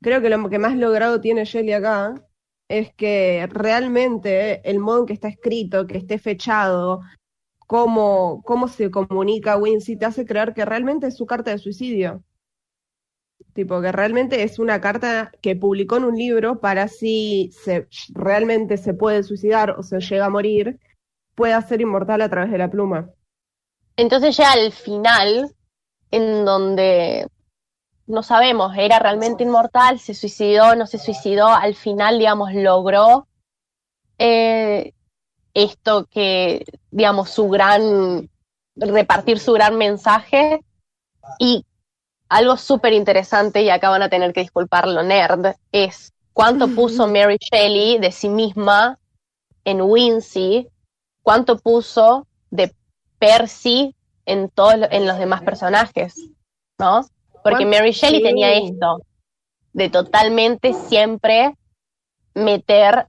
[0.00, 2.14] Creo que lo que más logrado tiene Shelley acá
[2.68, 7.00] es que realmente el modo en que está escrito, que esté fechado,
[7.66, 12.22] cómo, cómo se comunica Wincy, te hace creer que realmente es su carta de suicidio.
[13.54, 17.50] Tipo, que realmente es una carta que publicó en un libro para si
[18.10, 20.78] realmente se puede suicidar o se llega a morir,
[21.34, 23.10] pueda ser inmortal a través de la pluma.
[23.96, 25.54] Entonces ya al final,
[26.10, 27.26] en donde
[28.08, 33.28] no sabemos, era realmente inmortal, se suicidó, no se suicidó, al final, digamos, logró
[34.18, 34.94] eh,
[35.52, 38.30] esto que, digamos, su gran,
[38.76, 40.64] repartir su gran mensaje
[41.38, 41.66] y
[42.30, 47.36] algo súper interesante, y acá van a tener que disculparlo, nerd, es cuánto puso Mary
[47.38, 48.98] Shelley de sí misma
[49.64, 50.68] en Wincy,
[51.22, 52.74] cuánto puso de
[53.18, 53.94] Percy
[54.24, 56.16] en todos en los demás personajes,
[56.78, 57.06] ¿no?
[57.50, 59.02] Porque Mary Shelley tenía esto
[59.72, 61.54] de totalmente siempre
[62.34, 63.06] meter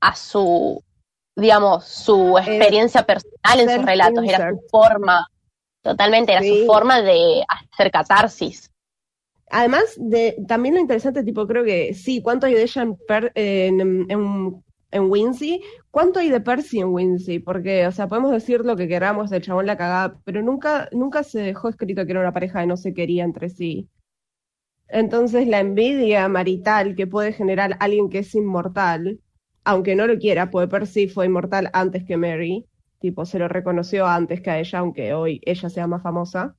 [0.00, 0.82] a su,
[1.36, 5.26] digamos, su experiencia personal en sus relatos, era su forma
[5.82, 8.70] Totalmente, era su forma de hacer catarsis.
[9.50, 12.82] Además, de, también lo interesante, tipo, creo que sí, ¿cuánto hay de ella
[13.34, 13.80] en,
[14.10, 15.62] en, en, Wincy?
[15.90, 17.38] ¿Cuánto hay de Percy en Wincy?
[17.38, 21.22] Porque, o sea, podemos decir lo que queramos del chabón la cagada, pero nunca, nunca
[21.22, 23.88] se dejó escrito que era una pareja que no se quería entre sí.
[24.88, 29.20] Entonces, la envidia marital que puede generar alguien que es inmortal,
[29.64, 32.66] aunque no lo quiera, porque Percy fue inmortal antes que Mary,
[32.98, 36.56] tipo se lo reconoció antes que a ella, aunque hoy ella sea más famosa.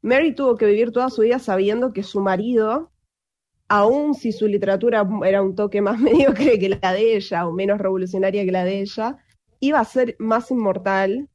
[0.00, 2.91] Mary tuvo que vivir toda su vida sabiendo que su marido,
[3.72, 7.78] aun si su literatura era un toque más mediocre que la de ella o menos
[7.78, 9.16] revolucionaria que la de ella,
[9.60, 11.30] iba a ser más inmortal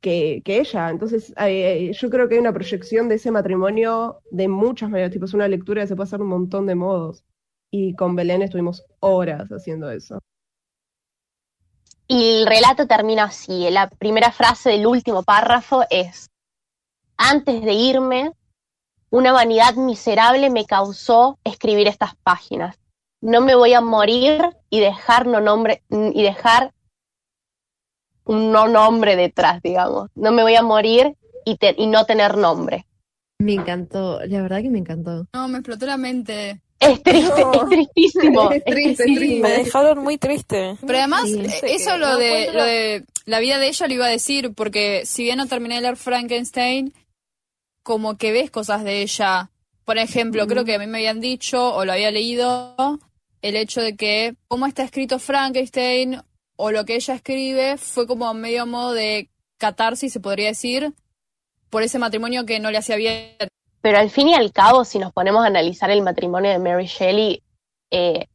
[0.00, 0.90] que, que ella.
[0.90, 5.24] Entonces, eh, yo creo que hay una proyección de ese matrimonio de muchas maneras, tipo
[5.24, 7.24] es una lectura que se puede hacer un montón de modos.
[7.72, 10.20] Y con Belén estuvimos horas haciendo eso.
[12.06, 13.68] Y el relato termina así.
[13.70, 16.30] La primera frase del último párrafo es,
[17.16, 18.32] antes de irme,
[19.10, 22.78] una vanidad miserable me causó escribir estas páginas.
[23.20, 24.40] No me voy a morir
[24.70, 26.72] y dejar no nombre y dejar
[28.24, 30.10] un no nombre detrás, digamos.
[30.14, 32.86] No me voy a morir y, y no tener nombre.
[33.38, 35.26] Me encantó, la verdad que me encantó.
[35.32, 36.60] No, me explotó la mente.
[36.80, 38.50] Es triste, es tristísimo.
[38.52, 39.40] es triste, es triste.
[39.40, 40.76] Me dejaron muy triste.
[40.86, 41.24] Pero además,
[41.62, 45.22] eso lo de, lo de la vida de ella lo iba a decir, porque si
[45.24, 46.92] bien no terminé de leer Frankenstein,
[47.88, 49.50] como que ves cosas de ella.
[49.86, 52.76] Por ejemplo, creo que a mí me habían dicho, o lo había leído,
[53.40, 56.20] el hecho de que cómo está escrito Frankenstein,
[56.56, 60.92] o lo que ella escribe, fue como medio modo de catarsis, se podría decir,
[61.70, 63.34] por ese matrimonio que no le hacía bien.
[63.80, 66.84] Pero al fin y al cabo, si nos ponemos a analizar el matrimonio de Mary
[66.84, 67.42] Shelley,
[67.90, 68.26] eh,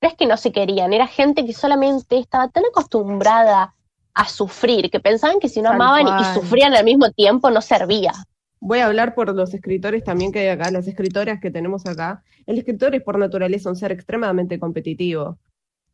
[0.00, 3.74] no es que no se querían, era gente que solamente estaba tan acostumbrada
[4.14, 8.12] a sufrir, que pensaban que si no amaban y sufrían al mismo tiempo no servía.
[8.60, 12.22] Voy a hablar por los escritores también que hay acá, las escritoras que tenemos acá.
[12.46, 15.38] El escritor es por naturaleza un ser extremadamente competitivo.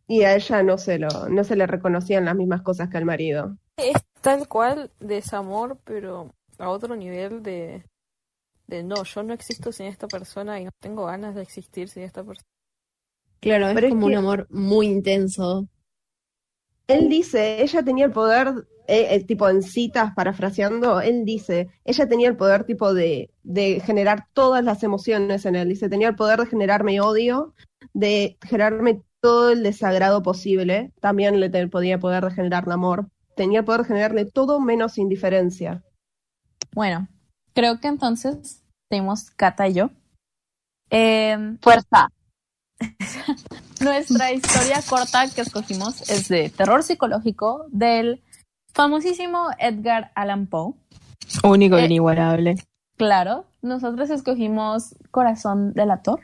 [0.08, 3.04] Y a ella no se, lo, no se le reconocían las mismas cosas que al
[3.04, 3.56] marido.
[3.76, 7.84] Es tal cual desamor, pero a otro nivel de,
[8.66, 12.02] de no, yo no existo sin esta persona y no tengo ganas de existir sin
[12.02, 12.46] esta persona.
[13.40, 15.68] Claro, es como un amor muy intenso.
[16.88, 22.08] Él dice, ella tenía el poder, eh, eh, tipo en citas, parafraseando, él dice, ella
[22.08, 25.68] tenía el poder tipo de, de generar todas las emociones en él.
[25.68, 27.54] Dice, tenía el poder de generarme odio,
[27.92, 30.92] de generarme todo el desagrado posible.
[31.00, 33.08] También le podía poder de generar amor.
[33.34, 35.82] Tenía el poder de generarle todo menos indiferencia.
[36.72, 37.08] Bueno,
[37.52, 39.90] creo que entonces tenemos Cata y yo.
[40.90, 42.08] Em, Fuerza.
[43.80, 48.22] nuestra historia corta que escogimos es de terror psicológico del
[48.72, 50.74] famosísimo Edgar Allan Poe.
[51.42, 52.56] Único e inigualable.
[52.96, 56.20] Claro, nosotros escogimos Corazón Delator.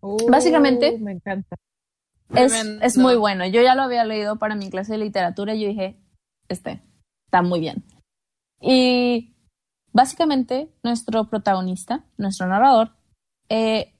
[0.00, 1.56] Uh, Básicamente, me encanta.
[2.34, 3.46] Es, es, muy bueno.
[3.46, 5.96] Yo ya lo había leído para mi clase de literatura y yo dije,
[6.48, 6.82] este,
[7.26, 7.84] está muy bien.
[8.60, 9.34] Y
[9.94, 12.90] Básicamente, nuestro protagonista, nuestro narrador,
[13.48, 13.94] eh,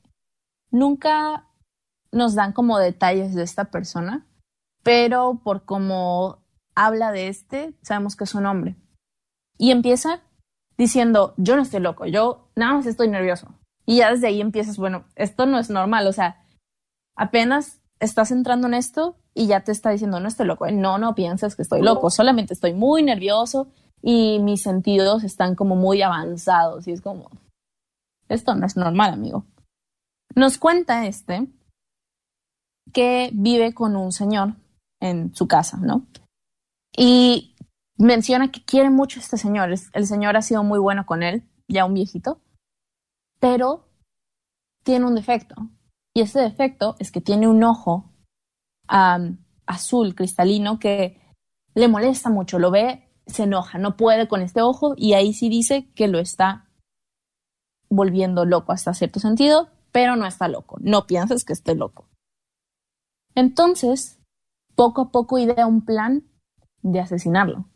[0.72, 1.46] nunca
[2.14, 4.26] nos dan como detalles de esta persona,
[4.82, 6.38] pero por cómo
[6.74, 8.76] habla de este, sabemos que es un hombre.
[9.58, 10.20] Y empieza
[10.76, 13.48] diciendo, yo no estoy loco, yo nada más estoy nervioso.
[13.86, 16.44] Y ya desde ahí empiezas, bueno, esto no es normal, o sea,
[17.16, 21.14] apenas estás entrando en esto y ya te está diciendo, no estoy loco, no, no
[21.14, 23.68] piensas que estoy loco, solamente estoy muy nervioso
[24.02, 27.30] y mis sentidos están como muy avanzados y es como,
[28.28, 29.44] esto no es normal, amigo.
[30.34, 31.46] Nos cuenta este
[32.94, 34.54] que vive con un señor
[35.00, 36.06] en su casa, ¿no?
[36.96, 37.54] Y
[37.98, 39.68] menciona que quiere mucho a este señor.
[39.92, 42.40] El señor ha sido muy bueno con él, ya un viejito,
[43.40, 43.88] pero
[44.84, 45.56] tiene un defecto.
[46.14, 48.10] Y ese defecto es que tiene un ojo
[49.66, 51.20] azul cristalino que
[51.74, 55.48] le molesta mucho, lo ve, se enoja, no puede con este ojo y ahí sí
[55.48, 56.68] dice que lo está
[57.88, 62.06] volviendo loco hasta cierto sentido, pero no está loco, no pienses que esté loco.
[63.34, 64.20] Entonces,
[64.74, 66.24] poco a poco idea un plan
[66.82, 67.68] de asesinarlo.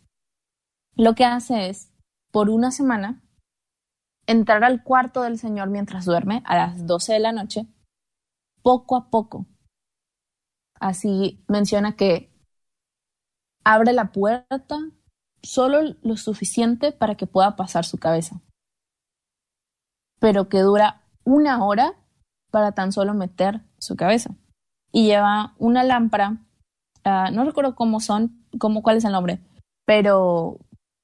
[0.95, 1.93] Lo que hace es,
[2.31, 3.23] por una semana,
[4.27, 7.67] entrar al cuarto del señor mientras duerme a las 12 de la noche,
[8.63, 9.47] poco a poco.
[10.79, 12.31] Así menciona que
[13.65, 14.79] abre la puerta
[15.43, 18.41] solo lo suficiente para que pueda pasar su cabeza,
[20.21, 21.95] pero que dura una hora
[22.51, 24.35] para tan solo meter su cabeza.
[24.93, 26.39] Y lleva una lámpara,
[27.05, 29.41] ah, no recuerdo cómo son, cómo, cuál es el nombre,
[29.85, 30.59] pero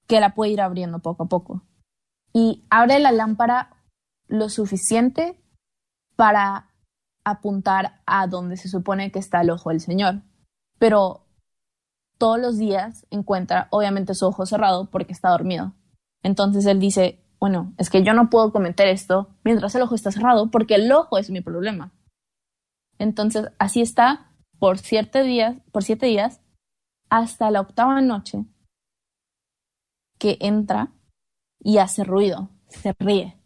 [0.06, 1.62] que la puede ir abriendo poco a poco.
[2.32, 3.76] Y abre la lámpara
[4.26, 5.40] lo suficiente
[6.16, 6.70] para
[7.24, 10.22] apuntar a donde se supone que está el ojo del Señor.
[10.78, 11.24] Pero
[12.18, 15.72] todos los días encuentra obviamente su ojo cerrado porque está dormido.
[16.22, 20.10] Entonces él dice, bueno, es que yo no puedo cometer esto mientras el ojo está
[20.10, 21.92] cerrado porque el ojo es mi problema.
[22.98, 26.40] Entonces así está por siete días, por siete días
[27.10, 28.44] hasta la octava noche
[30.18, 30.92] que entra
[31.60, 33.36] y hace ruido, se ríe,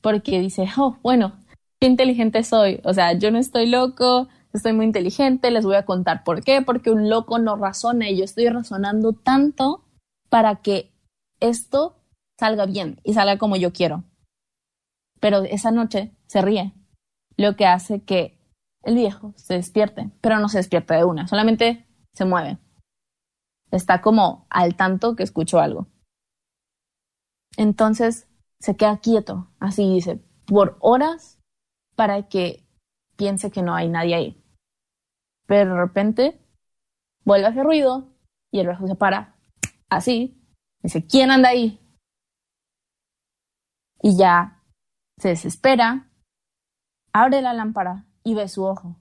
[0.00, 1.38] porque dice, oh, bueno,
[1.80, 5.84] qué inteligente soy, o sea, yo no estoy loco, estoy muy inteligente, les voy a
[5.84, 9.84] contar por qué, porque un loco no razona y yo estoy razonando tanto
[10.28, 10.92] para que
[11.40, 11.96] esto
[12.38, 14.04] salga bien y salga como yo quiero.
[15.20, 16.72] Pero esa noche se ríe,
[17.36, 18.38] lo que hace que
[18.84, 22.58] el viejo se despierte, pero no se despierta de una, solamente se mueve.
[23.70, 25.88] Está como al tanto que escuchó algo.
[27.56, 28.28] Entonces
[28.60, 31.40] se queda quieto, así dice, por horas
[31.96, 32.66] para que
[33.16, 34.44] piense que no hay nadie ahí.
[35.46, 36.40] Pero de repente
[37.24, 38.12] vuelve a hacer ruido
[38.50, 39.36] y el viejo se para
[39.88, 40.40] así.
[40.82, 41.80] Dice, ¿quién anda ahí?
[44.02, 44.62] Y ya
[45.18, 46.10] se desespera,
[47.12, 48.96] abre la lámpara y ve su ojo.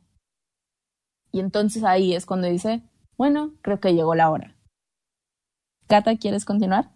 [1.32, 2.84] Y entonces ahí es cuando dice,
[3.18, 4.56] bueno, creo que llegó la hora.
[5.88, 6.92] Cata, ¿quieres continuar?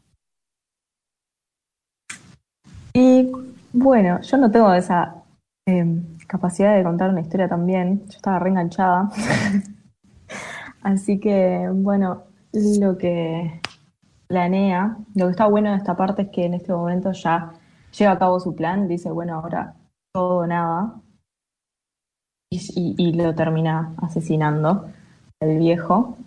[2.93, 3.32] Y
[3.73, 5.23] bueno, yo no tengo esa
[5.65, 8.07] eh, capacidad de contar una historia también.
[8.07, 9.09] Yo estaba reenganchada.
[10.82, 12.23] Así que, bueno,
[12.53, 13.61] lo que
[14.28, 17.53] planea, lo que está bueno de esta parte es que en este momento ya
[17.97, 19.75] lleva a cabo su plan, dice, bueno, ahora
[20.13, 21.01] todo o nada,
[22.49, 24.87] y, lo termina asesinando
[25.41, 26.17] el viejo.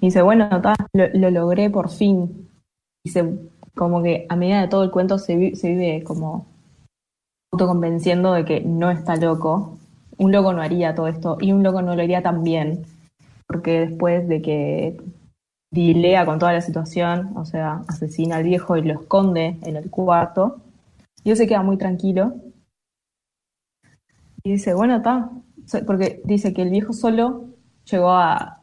[0.00, 0.48] Y dice, bueno,
[0.92, 2.48] lo, lo logré por fin.
[3.04, 3.38] Y se,
[3.74, 6.46] como que a medida de todo el cuento se vive como
[7.52, 9.78] autoconvenciendo de que no está loco.
[10.18, 12.84] Un loco no haría todo esto y un loco no lo haría tan bien.
[13.46, 14.96] Porque después de que
[15.70, 19.90] dilea con toda la situación, o sea, asesina al viejo y lo esconde en el
[19.90, 20.58] cuarto,
[21.22, 22.34] y él se queda muy tranquilo.
[24.46, 25.28] Y dice, bueno, está,
[25.88, 27.48] porque dice que el viejo solo
[27.90, 28.62] llegó a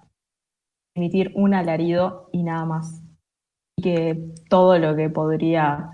[0.96, 3.04] emitir un alarido y nada más.
[3.78, 5.90] Y que todo lo que podría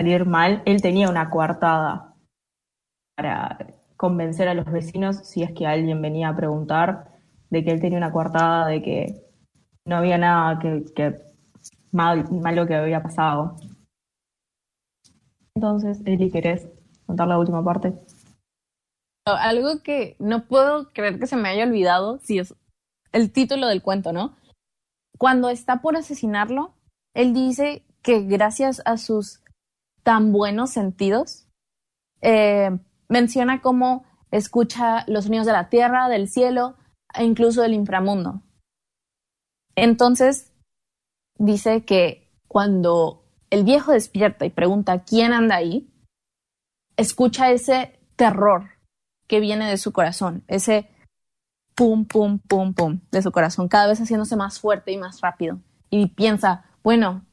[0.00, 2.14] salir mal, él tenía una coartada
[3.18, 7.12] para convencer a los vecinos si es que alguien venía a preguntar
[7.50, 9.26] de que él tenía una coartada de que
[9.86, 11.16] no había nada que, que
[11.92, 13.56] mal, malo que había pasado.
[15.54, 16.66] Entonces, Eli, ¿querés
[17.04, 17.92] contar la última parte?
[19.36, 22.54] Algo que no puedo creer que se me haya olvidado, si es
[23.12, 24.36] el título del cuento, ¿no?
[25.18, 26.74] Cuando está por asesinarlo,
[27.14, 29.42] él dice que gracias a sus
[30.02, 31.48] tan buenos sentidos,
[32.22, 32.70] eh,
[33.08, 36.76] menciona cómo escucha los sonidos de la tierra, del cielo
[37.14, 38.42] e incluso del inframundo.
[39.76, 40.52] Entonces,
[41.36, 45.92] dice que cuando el viejo despierta y pregunta quién anda ahí,
[46.96, 48.77] escucha ese terror
[49.28, 50.88] que viene de su corazón, ese
[51.76, 55.60] pum, pum, pum, pum de su corazón, cada vez haciéndose más fuerte y más rápido.
[55.90, 57.24] Y piensa, bueno,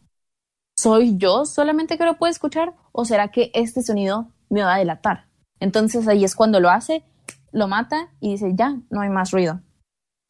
[0.77, 2.75] ¿soy yo solamente que lo puedo escuchar?
[2.91, 5.25] ¿O será que este sonido me va a delatar?
[5.59, 7.03] Entonces ahí es cuando lo hace,
[7.51, 9.61] lo mata y dice, ya, no hay más ruido.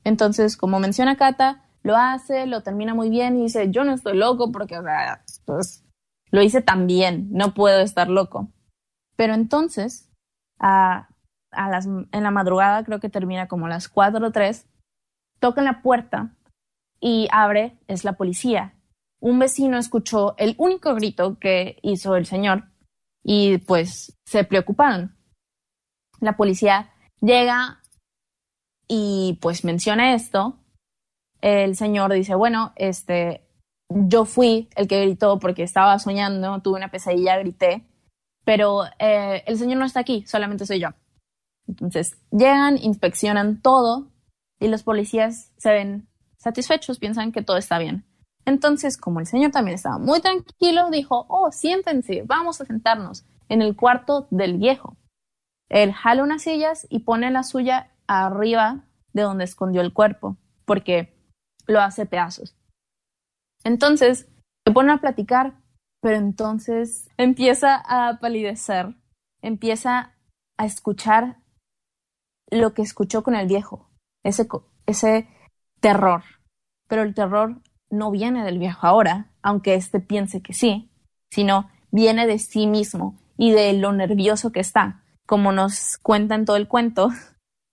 [0.04, 4.16] Entonces, como menciona Kata, lo hace, lo termina muy bien y dice, yo no estoy
[4.16, 5.84] loco porque, o sea, pues,
[6.32, 8.50] lo hice tan bien, no puedo estar loco.
[9.16, 10.10] Pero entonces,
[10.60, 11.10] a,
[11.56, 14.68] en la madrugada, creo que termina como las 4 o 3,
[15.40, 16.36] tocan la puerta
[17.00, 18.74] y abre, es la policía.
[19.20, 22.66] Un vecino escuchó el único grito que hizo el señor
[23.24, 25.16] y pues se preocuparon.
[26.22, 26.92] la policía
[27.22, 27.82] llega
[28.88, 30.58] y pues menciona esto.
[31.42, 33.46] El señor dice, bueno, este,
[33.90, 37.86] yo fui el que gritó porque estaba soñando, tuve una pesadilla, grité,
[38.44, 40.90] pero eh, el señor no está aquí, solamente soy yo.
[41.68, 44.12] Entonces llegan, inspeccionan todo
[44.60, 46.08] y los policías se ven
[46.38, 48.06] satisfechos, piensan que todo está bien.
[48.46, 53.62] Entonces, como el señor también estaba muy tranquilo, dijo, oh, siéntense, vamos a sentarnos en
[53.62, 54.98] el cuarto del viejo.
[55.70, 61.18] Él jala unas sillas y pone la suya arriba de donde escondió el cuerpo, porque
[61.66, 62.56] lo hace pedazos.
[63.64, 64.28] Entonces,
[64.64, 65.56] se pone a platicar,
[66.02, 68.96] pero entonces empieza a palidecer,
[69.42, 70.14] empieza
[70.58, 71.38] a escuchar
[72.56, 73.90] lo que escuchó con el viejo,
[74.24, 74.48] ese,
[74.86, 75.28] ese
[75.80, 76.24] terror.
[76.88, 80.90] Pero el terror no viene del viejo ahora, aunque éste piense que sí,
[81.30, 86.46] sino viene de sí mismo y de lo nervioso que está, como nos cuenta en
[86.46, 87.10] todo el cuento,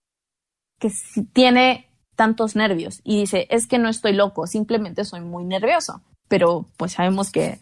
[0.79, 0.91] que
[1.33, 6.69] tiene tantos nervios y dice, es que no estoy loco, simplemente soy muy nervioso, pero
[6.77, 7.59] pues sabemos que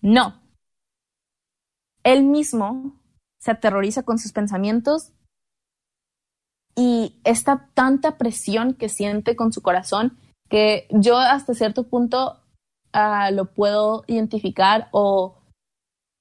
[0.00, 0.42] no.
[2.02, 3.00] Él mismo
[3.38, 5.12] se aterroriza con sus pensamientos
[6.76, 10.18] y esta tanta presión que siente con su corazón
[10.48, 12.38] que yo hasta cierto punto
[12.94, 15.36] uh, lo puedo identificar o,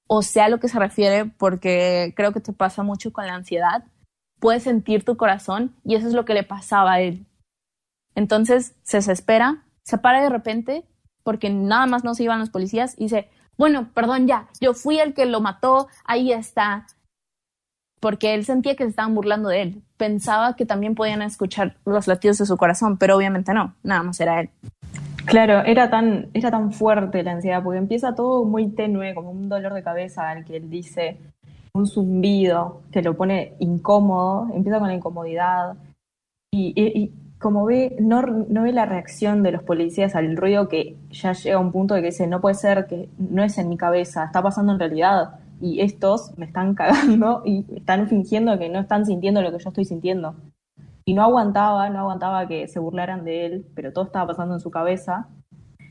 [0.08, 3.84] o sea lo que se refiere porque creo que te pasa mucho con la ansiedad.
[4.40, 7.26] Puedes sentir tu corazón y eso es lo que le pasaba a él.
[8.16, 10.86] Entonces se desespera, se para de repente
[11.24, 15.00] porque nada más no se iban los policías y dice, bueno, perdón ya, yo fui
[15.00, 16.88] el que lo mató, ahí está,
[18.06, 19.82] porque él sentía que se estaban burlando de él.
[19.98, 24.20] Pensaba que también podían escuchar los latidos de su corazón, pero obviamente no, nada más
[24.20, 24.52] era él.
[25.26, 29.50] Claro, era tan, era tan fuerte la ansiedad, porque empieza todo muy tenue, como un
[29.50, 31.18] dolor de cabeza al que él dice,
[31.74, 35.74] un zumbido que lo pone incómodo, empieza con la incomodidad,
[36.52, 41.34] y, como ve, no, no, ve la reacción de los policías al ruido que ya
[41.34, 43.78] llega a un punto de que dice, no puede ser, que no es en mi
[43.78, 48.80] cabeza, está pasando en realidad y estos me están cagando y están fingiendo que no
[48.80, 50.36] están sintiendo lo que yo estoy sintiendo.
[51.06, 54.60] Y no aguantaba, no aguantaba que se burlaran de él, pero todo estaba pasando en
[54.60, 55.28] su cabeza.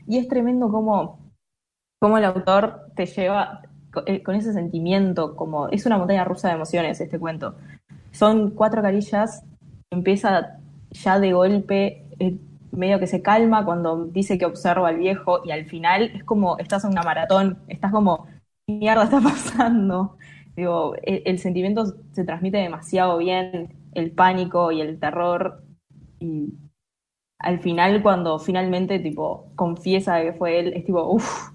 [0.07, 1.19] Y es tremendo cómo,
[2.01, 3.61] cómo el autor te lleva
[4.05, 7.55] eh, con ese sentimiento, como es una montaña rusa de emociones este cuento.
[8.11, 9.43] Son cuatro carillas,
[9.89, 10.59] empieza
[10.91, 12.37] ya de golpe, eh,
[12.71, 16.57] medio que se calma cuando dice que observa al viejo y al final es como
[16.57, 18.27] estás en una maratón, estás como
[18.67, 20.17] mierda está pasando?
[20.55, 25.63] Digo, el, sentimiento se transmite demasiado bien, el pánico y el terror.
[26.19, 26.53] Y
[27.39, 31.51] al final, cuando finalmente, tipo, confiesa que fue él, es tipo, uff.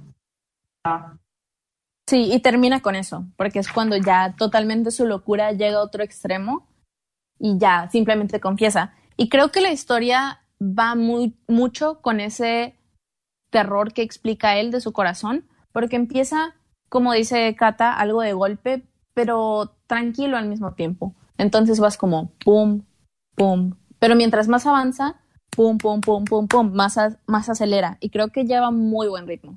[2.09, 6.03] Sí, y termina con eso, porque es cuando ya totalmente su locura llega a otro
[6.03, 6.67] extremo
[7.39, 8.95] y ya simplemente confiesa.
[9.17, 12.75] Y creo que la historia va muy, mucho con ese
[13.51, 16.57] terror que explica él de su corazón, porque empieza
[16.91, 18.82] como dice Kata, algo de golpe,
[19.14, 21.14] pero tranquilo al mismo tiempo.
[21.38, 22.82] Entonces vas como pum,
[23.36, 23.74] pum.
[23.99, 25.16] Pero mientras más avanza,
[25.51, 27.97] pum, pum, pum, pum, pum, más, más acelera.
[28.01, 29.57] Y creo que lleva muy buen ritmo.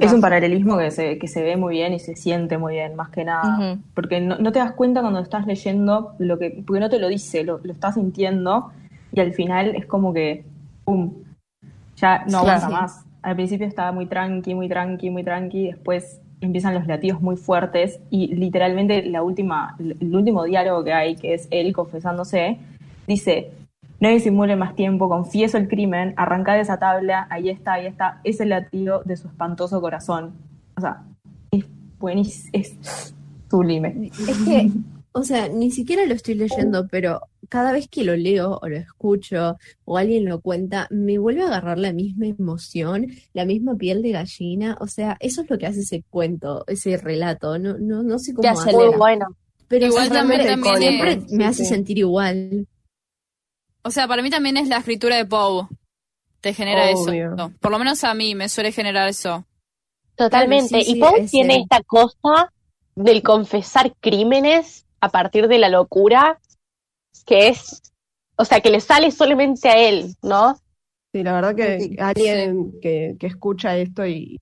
[0.00, 2.94] Es un paralelismo que se, que se ve muy bien y se siente muy bien,
[2.94, 3.78] más que nada.
[3.94, 6.62] Porque no, te das cuenta cuando estás leyendo lo que.
[6.66, 8.70] Porque no te lo dice, lo, estás sintiendo
[9.12, 10.44] y al final es como que.
[10.84, 11.14] ¡Pum!
[11.96, 13.04] Ya no aguanta más.
[13.22, 15.68] Al principio estaba muy tranqui, muy tranqui, muy tranqui.
[15.68, 21.16] Después empiezan los latidos muy fuertes y literalmente la última, el último diálogo que hay,
[21.16, 22.58] que es él confesándose,
[23.06, 23.52] dice,
[24.00, 28.20] no disimule más tiempo, confieso el crimen, arranca de esa tabla, ahí está, ahí está,
[28.24, 30.32] es el latido de su espantoso corazón.
[30.76, 31.02] O sea,
[31.50, 31.66] es
[31.98, 33.14] buenísimo, es
[33.50, 34.10] sublime.
[34.26, 34.70] Es que,
[35.12, 38.76] o sea, ni siquiera lo estoy leyendo, pero cada vez que lo leo o lo
[38.76, 44.02] escucho o alguien lo cuenta, me vuelve a agarrar la misma emoción, la misma piel
[44.02, 44.76] de gallina.
[44.80, 47.58] O sea, eso es lo que hace ese cuento, ese relato.
[47.58, 49.26] No, no, no sé cómo hace muy bueno.
[49.66, 52.66] Pero igual también, siempre me hace sentir igual.
[53.82, 55.66] O sea, para mí también es la escritura de Poe.
[56.40, 57.12] Te genera eso.
[57.60, 59.44] Por lo menos a mí me suele generar eso.
[60.14, 60.80] Totalmente.
[60.84, 62.52] y Poe tiene esta cosa
[62.94, 66.40] del confesar crímenes a partir de la locura
[67.26, 67.82] que es,
[68.36, 70.56] o sea, que le sale solamente a él, ¿no?
[71.12, 74.38] Sí, la verdad que alguien que, que escucha esto y,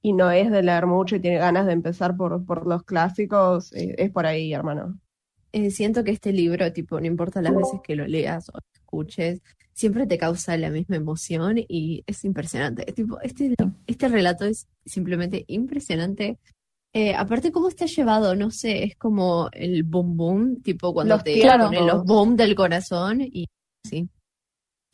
[0.00, 3.72] y no es de leer mucho y tiene ganas de empezar por, por los clásicos,
[3.74, 4.98] eh, es por ahí, hermano.
[5.52, 9.42] Eh, siento que este libro, tipo, no importa las veces que lo leas o escuches,
[9.72, 12.84] siempre te causa la misma emoción y es impresionante.
[12.92, 13.54] Tipo, este,
[13.86, 16.38] este relato es simplemente impresionante
[16.94, 18.34] Eh, aparte, ¿cómo está llevado?
[18.34, 22.54] No sé, es como el boom boom, tipo cuando Los te ponen los boom del
[22.54, 23.46] corazón y
[23.84, 24.08] sí.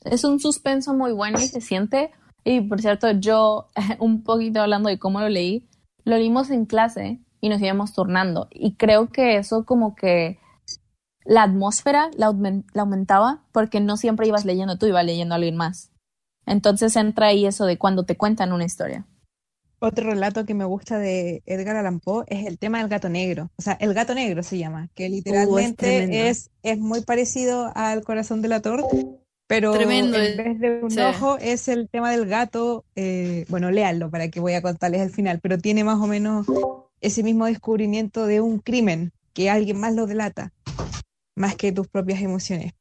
[0.04, 2.10] Es un suspenso muy bueno y se siente.
[2.44, 3.70] Y por cierto, yo,
[4.00, 5.68] un poquito hablando de cómo lo leí,
[6.04, 8.48] lo leímos en clase y nos íbamos turnando.
[8.50, 10.38] Y creo que eso como que
[11.24, 12.34] la atmósfera la,
[12.74, 15.90] la aumentaba porque no siempre ibas leyendo tú, iba leyendo alguien más.
[16.44, 19.06] Entonces entra ahí eso de cuando te cuentan una historia.
[19.84, 23.50] Otro relato que me gusta de Edgar Allan Poe es el tema del gato negro.
[23.56, 26.16] O sea, el gato negro se llama, que literalmente tremendo.
[26.16, 28.82] es, es muy parecido al corazón del ator,
[29.46, 31.00] pero Tremendo, en vez de un sí.
[31.00, 32.86] ojo es el tema del gato.
[32.96, 36.46] eh, bueno, léanlo para que voy a contarles al final, pero tiene más o menos
[37.02, 40.54] ese mismo descubrimiento de un crimen, que alguien más lo delata,
[41.36, 42.72] más que tus propias emociones.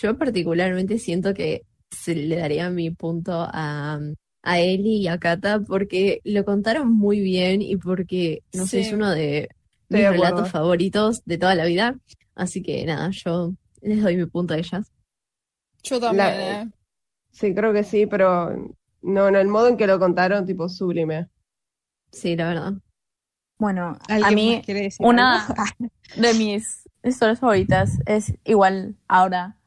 [0.00, 4.00] Yo particularmente siento que se le daría mi punto a,
[4.48, 8.92] a Eli y a Kata porque lo contaron muy bien y porque, no sé, es
[8.92, 9.48] uno de
[9.88, 11.98] mis de relatos favoritos de toda la vida.
[12.36, 14.92] Así que nada, yo les doy mi punto a ellas.
[15.82, 16.70] Yo también, La- eh.
[17.32, 18.50] Sí, creo que sí, pero
[19.02, 21.26] no, no, el modo en que lo contaron, tipo, sublime.
[22.12, 22.72] Sí, la verdad.
[23.58, 24.62] Bueno, a ¿Alguien mí
[25.00, 25.44] una
[26.16, 29.58] de mis historias favoritas es igual ahora,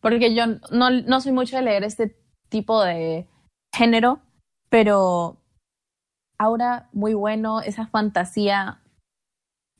[0.00, 2.14] porque yo no, no soy mucho de leer este
[2.50, 3.26] tipo de
[3.74, 4.20] género,
[4.68, 5.36] pero
[6.38, 8.80] ahora muy bueno, esa fantasía,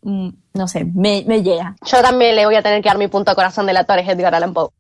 [0.03, 1.77] mm, no sé, me, me llega.
[1.85, 4.09] Yo también le voy a tener que dar mi punto a corazón del actor, es
[4.09, 4.71] Edgar Allan Poe.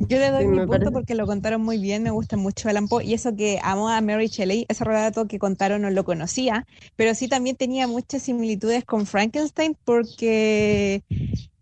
[0.00, 0.90] Yo le doy Sí, mi punto parece.
[0.92, 4.00] porque lo contaron muy bien, me gusta mucho Alan Poe y eso que amo a
[4.00, 6.66] Mary Shelley, ese relato que contaron no lo conocía,
[6.96, 11.02] pero sí también tenía muchas similitudes con Frankenstein porque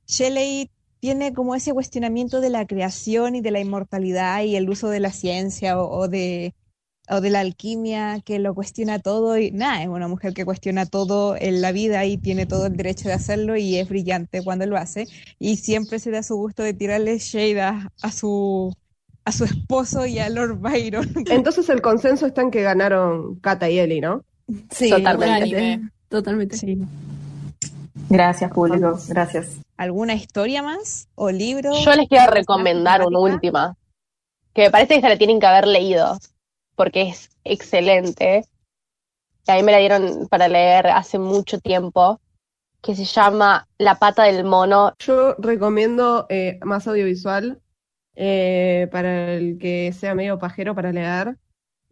[0.07, 0.70] Shelley
[1.01, 5.01] tiene como ese cuestionamiento de la creación y de la inmortalidad y el uso de
[5.01, 6.55] la ciencia o, o de,
[7.09, 10.86] o de la alquimia que lo cuestiona todo y nada, es una mujer que cuestiona
[10.86, 14.66] todo en la vida y tiene todo el derecho de hacerlo y es brillante cuando
[14.66, 15.07] lo hace
[15.38, 18.72] y siempre se da su gusto de tirarle shade a, a su
[19.24, 21.12] a su esposo y a Lord Byron.
[21.30, 24.24] Entonces el consenso está en que ganaron Kata y Eli, ¿no?
[24.70, 25.80] Sí, Totalmente.
[26.09, 26.57] Totalmente.
[26.57, 26.78] Sí.
[28.09, 28.97] Gracias, público.
[29.09, 29.57] Gracias.
[29.77, 31.72] ¿Alguna historia más o libro?
[31.85, 33.77] Yo les quiero recomendar una última,
[34.55, 36.18] que me parece que se la tienen que haber leído,
[36.74, 38.45] porque es excelente.
[39.47, 42.20] Y a mí me la dieron para leer hace mucho tiempo,
[42.81, 44.95] que se llama La pata del mono.
[44.99, 47.61] Yo recomiendo eh, más audiovisual
[48.14, 51.37] eh, para el que sea medio pajero para leer.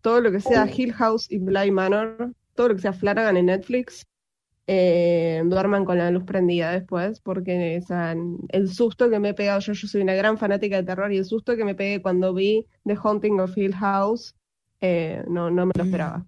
[0.01, 3.47] Todo lo que sea Hill House y Bly Manor, todo lo que sea Flanagan en
[3.47, 4.07] Netflix,
[4.67, 8.17] eh, duerman con la luz prendida después, porque o sea,
[8.49, 11.19] el susto que me he pegado, yo, yo soy una gran fanática de terror, y
[11.19, 14.35] el susto que me pegué cuando vi The Haunting of Hill House,
[14.81, 16.27] eh, no, no me lo esperaba.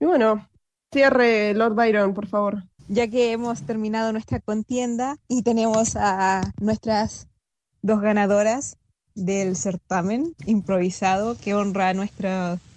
[0.00, 0.48] Y bueno,
[0.92, 2.64] cierre Lord Byron, por favor.
[2.88, 7.28] Ya que hemos terminado nuestra contienda y tenemos a nuestras
[7.82, 8.76] dos ganadoras
[9.14, 12.73] del certamen improvisado que honra nuestras ancestra-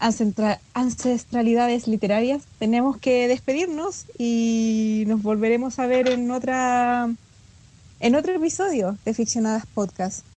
[0.00, 7.08] ancestralidades literarias, tenemos que despedirnos y nos volveremos a ver en otra
[8.00, 10.30] en otro episodio de Ficcionadas Podcast.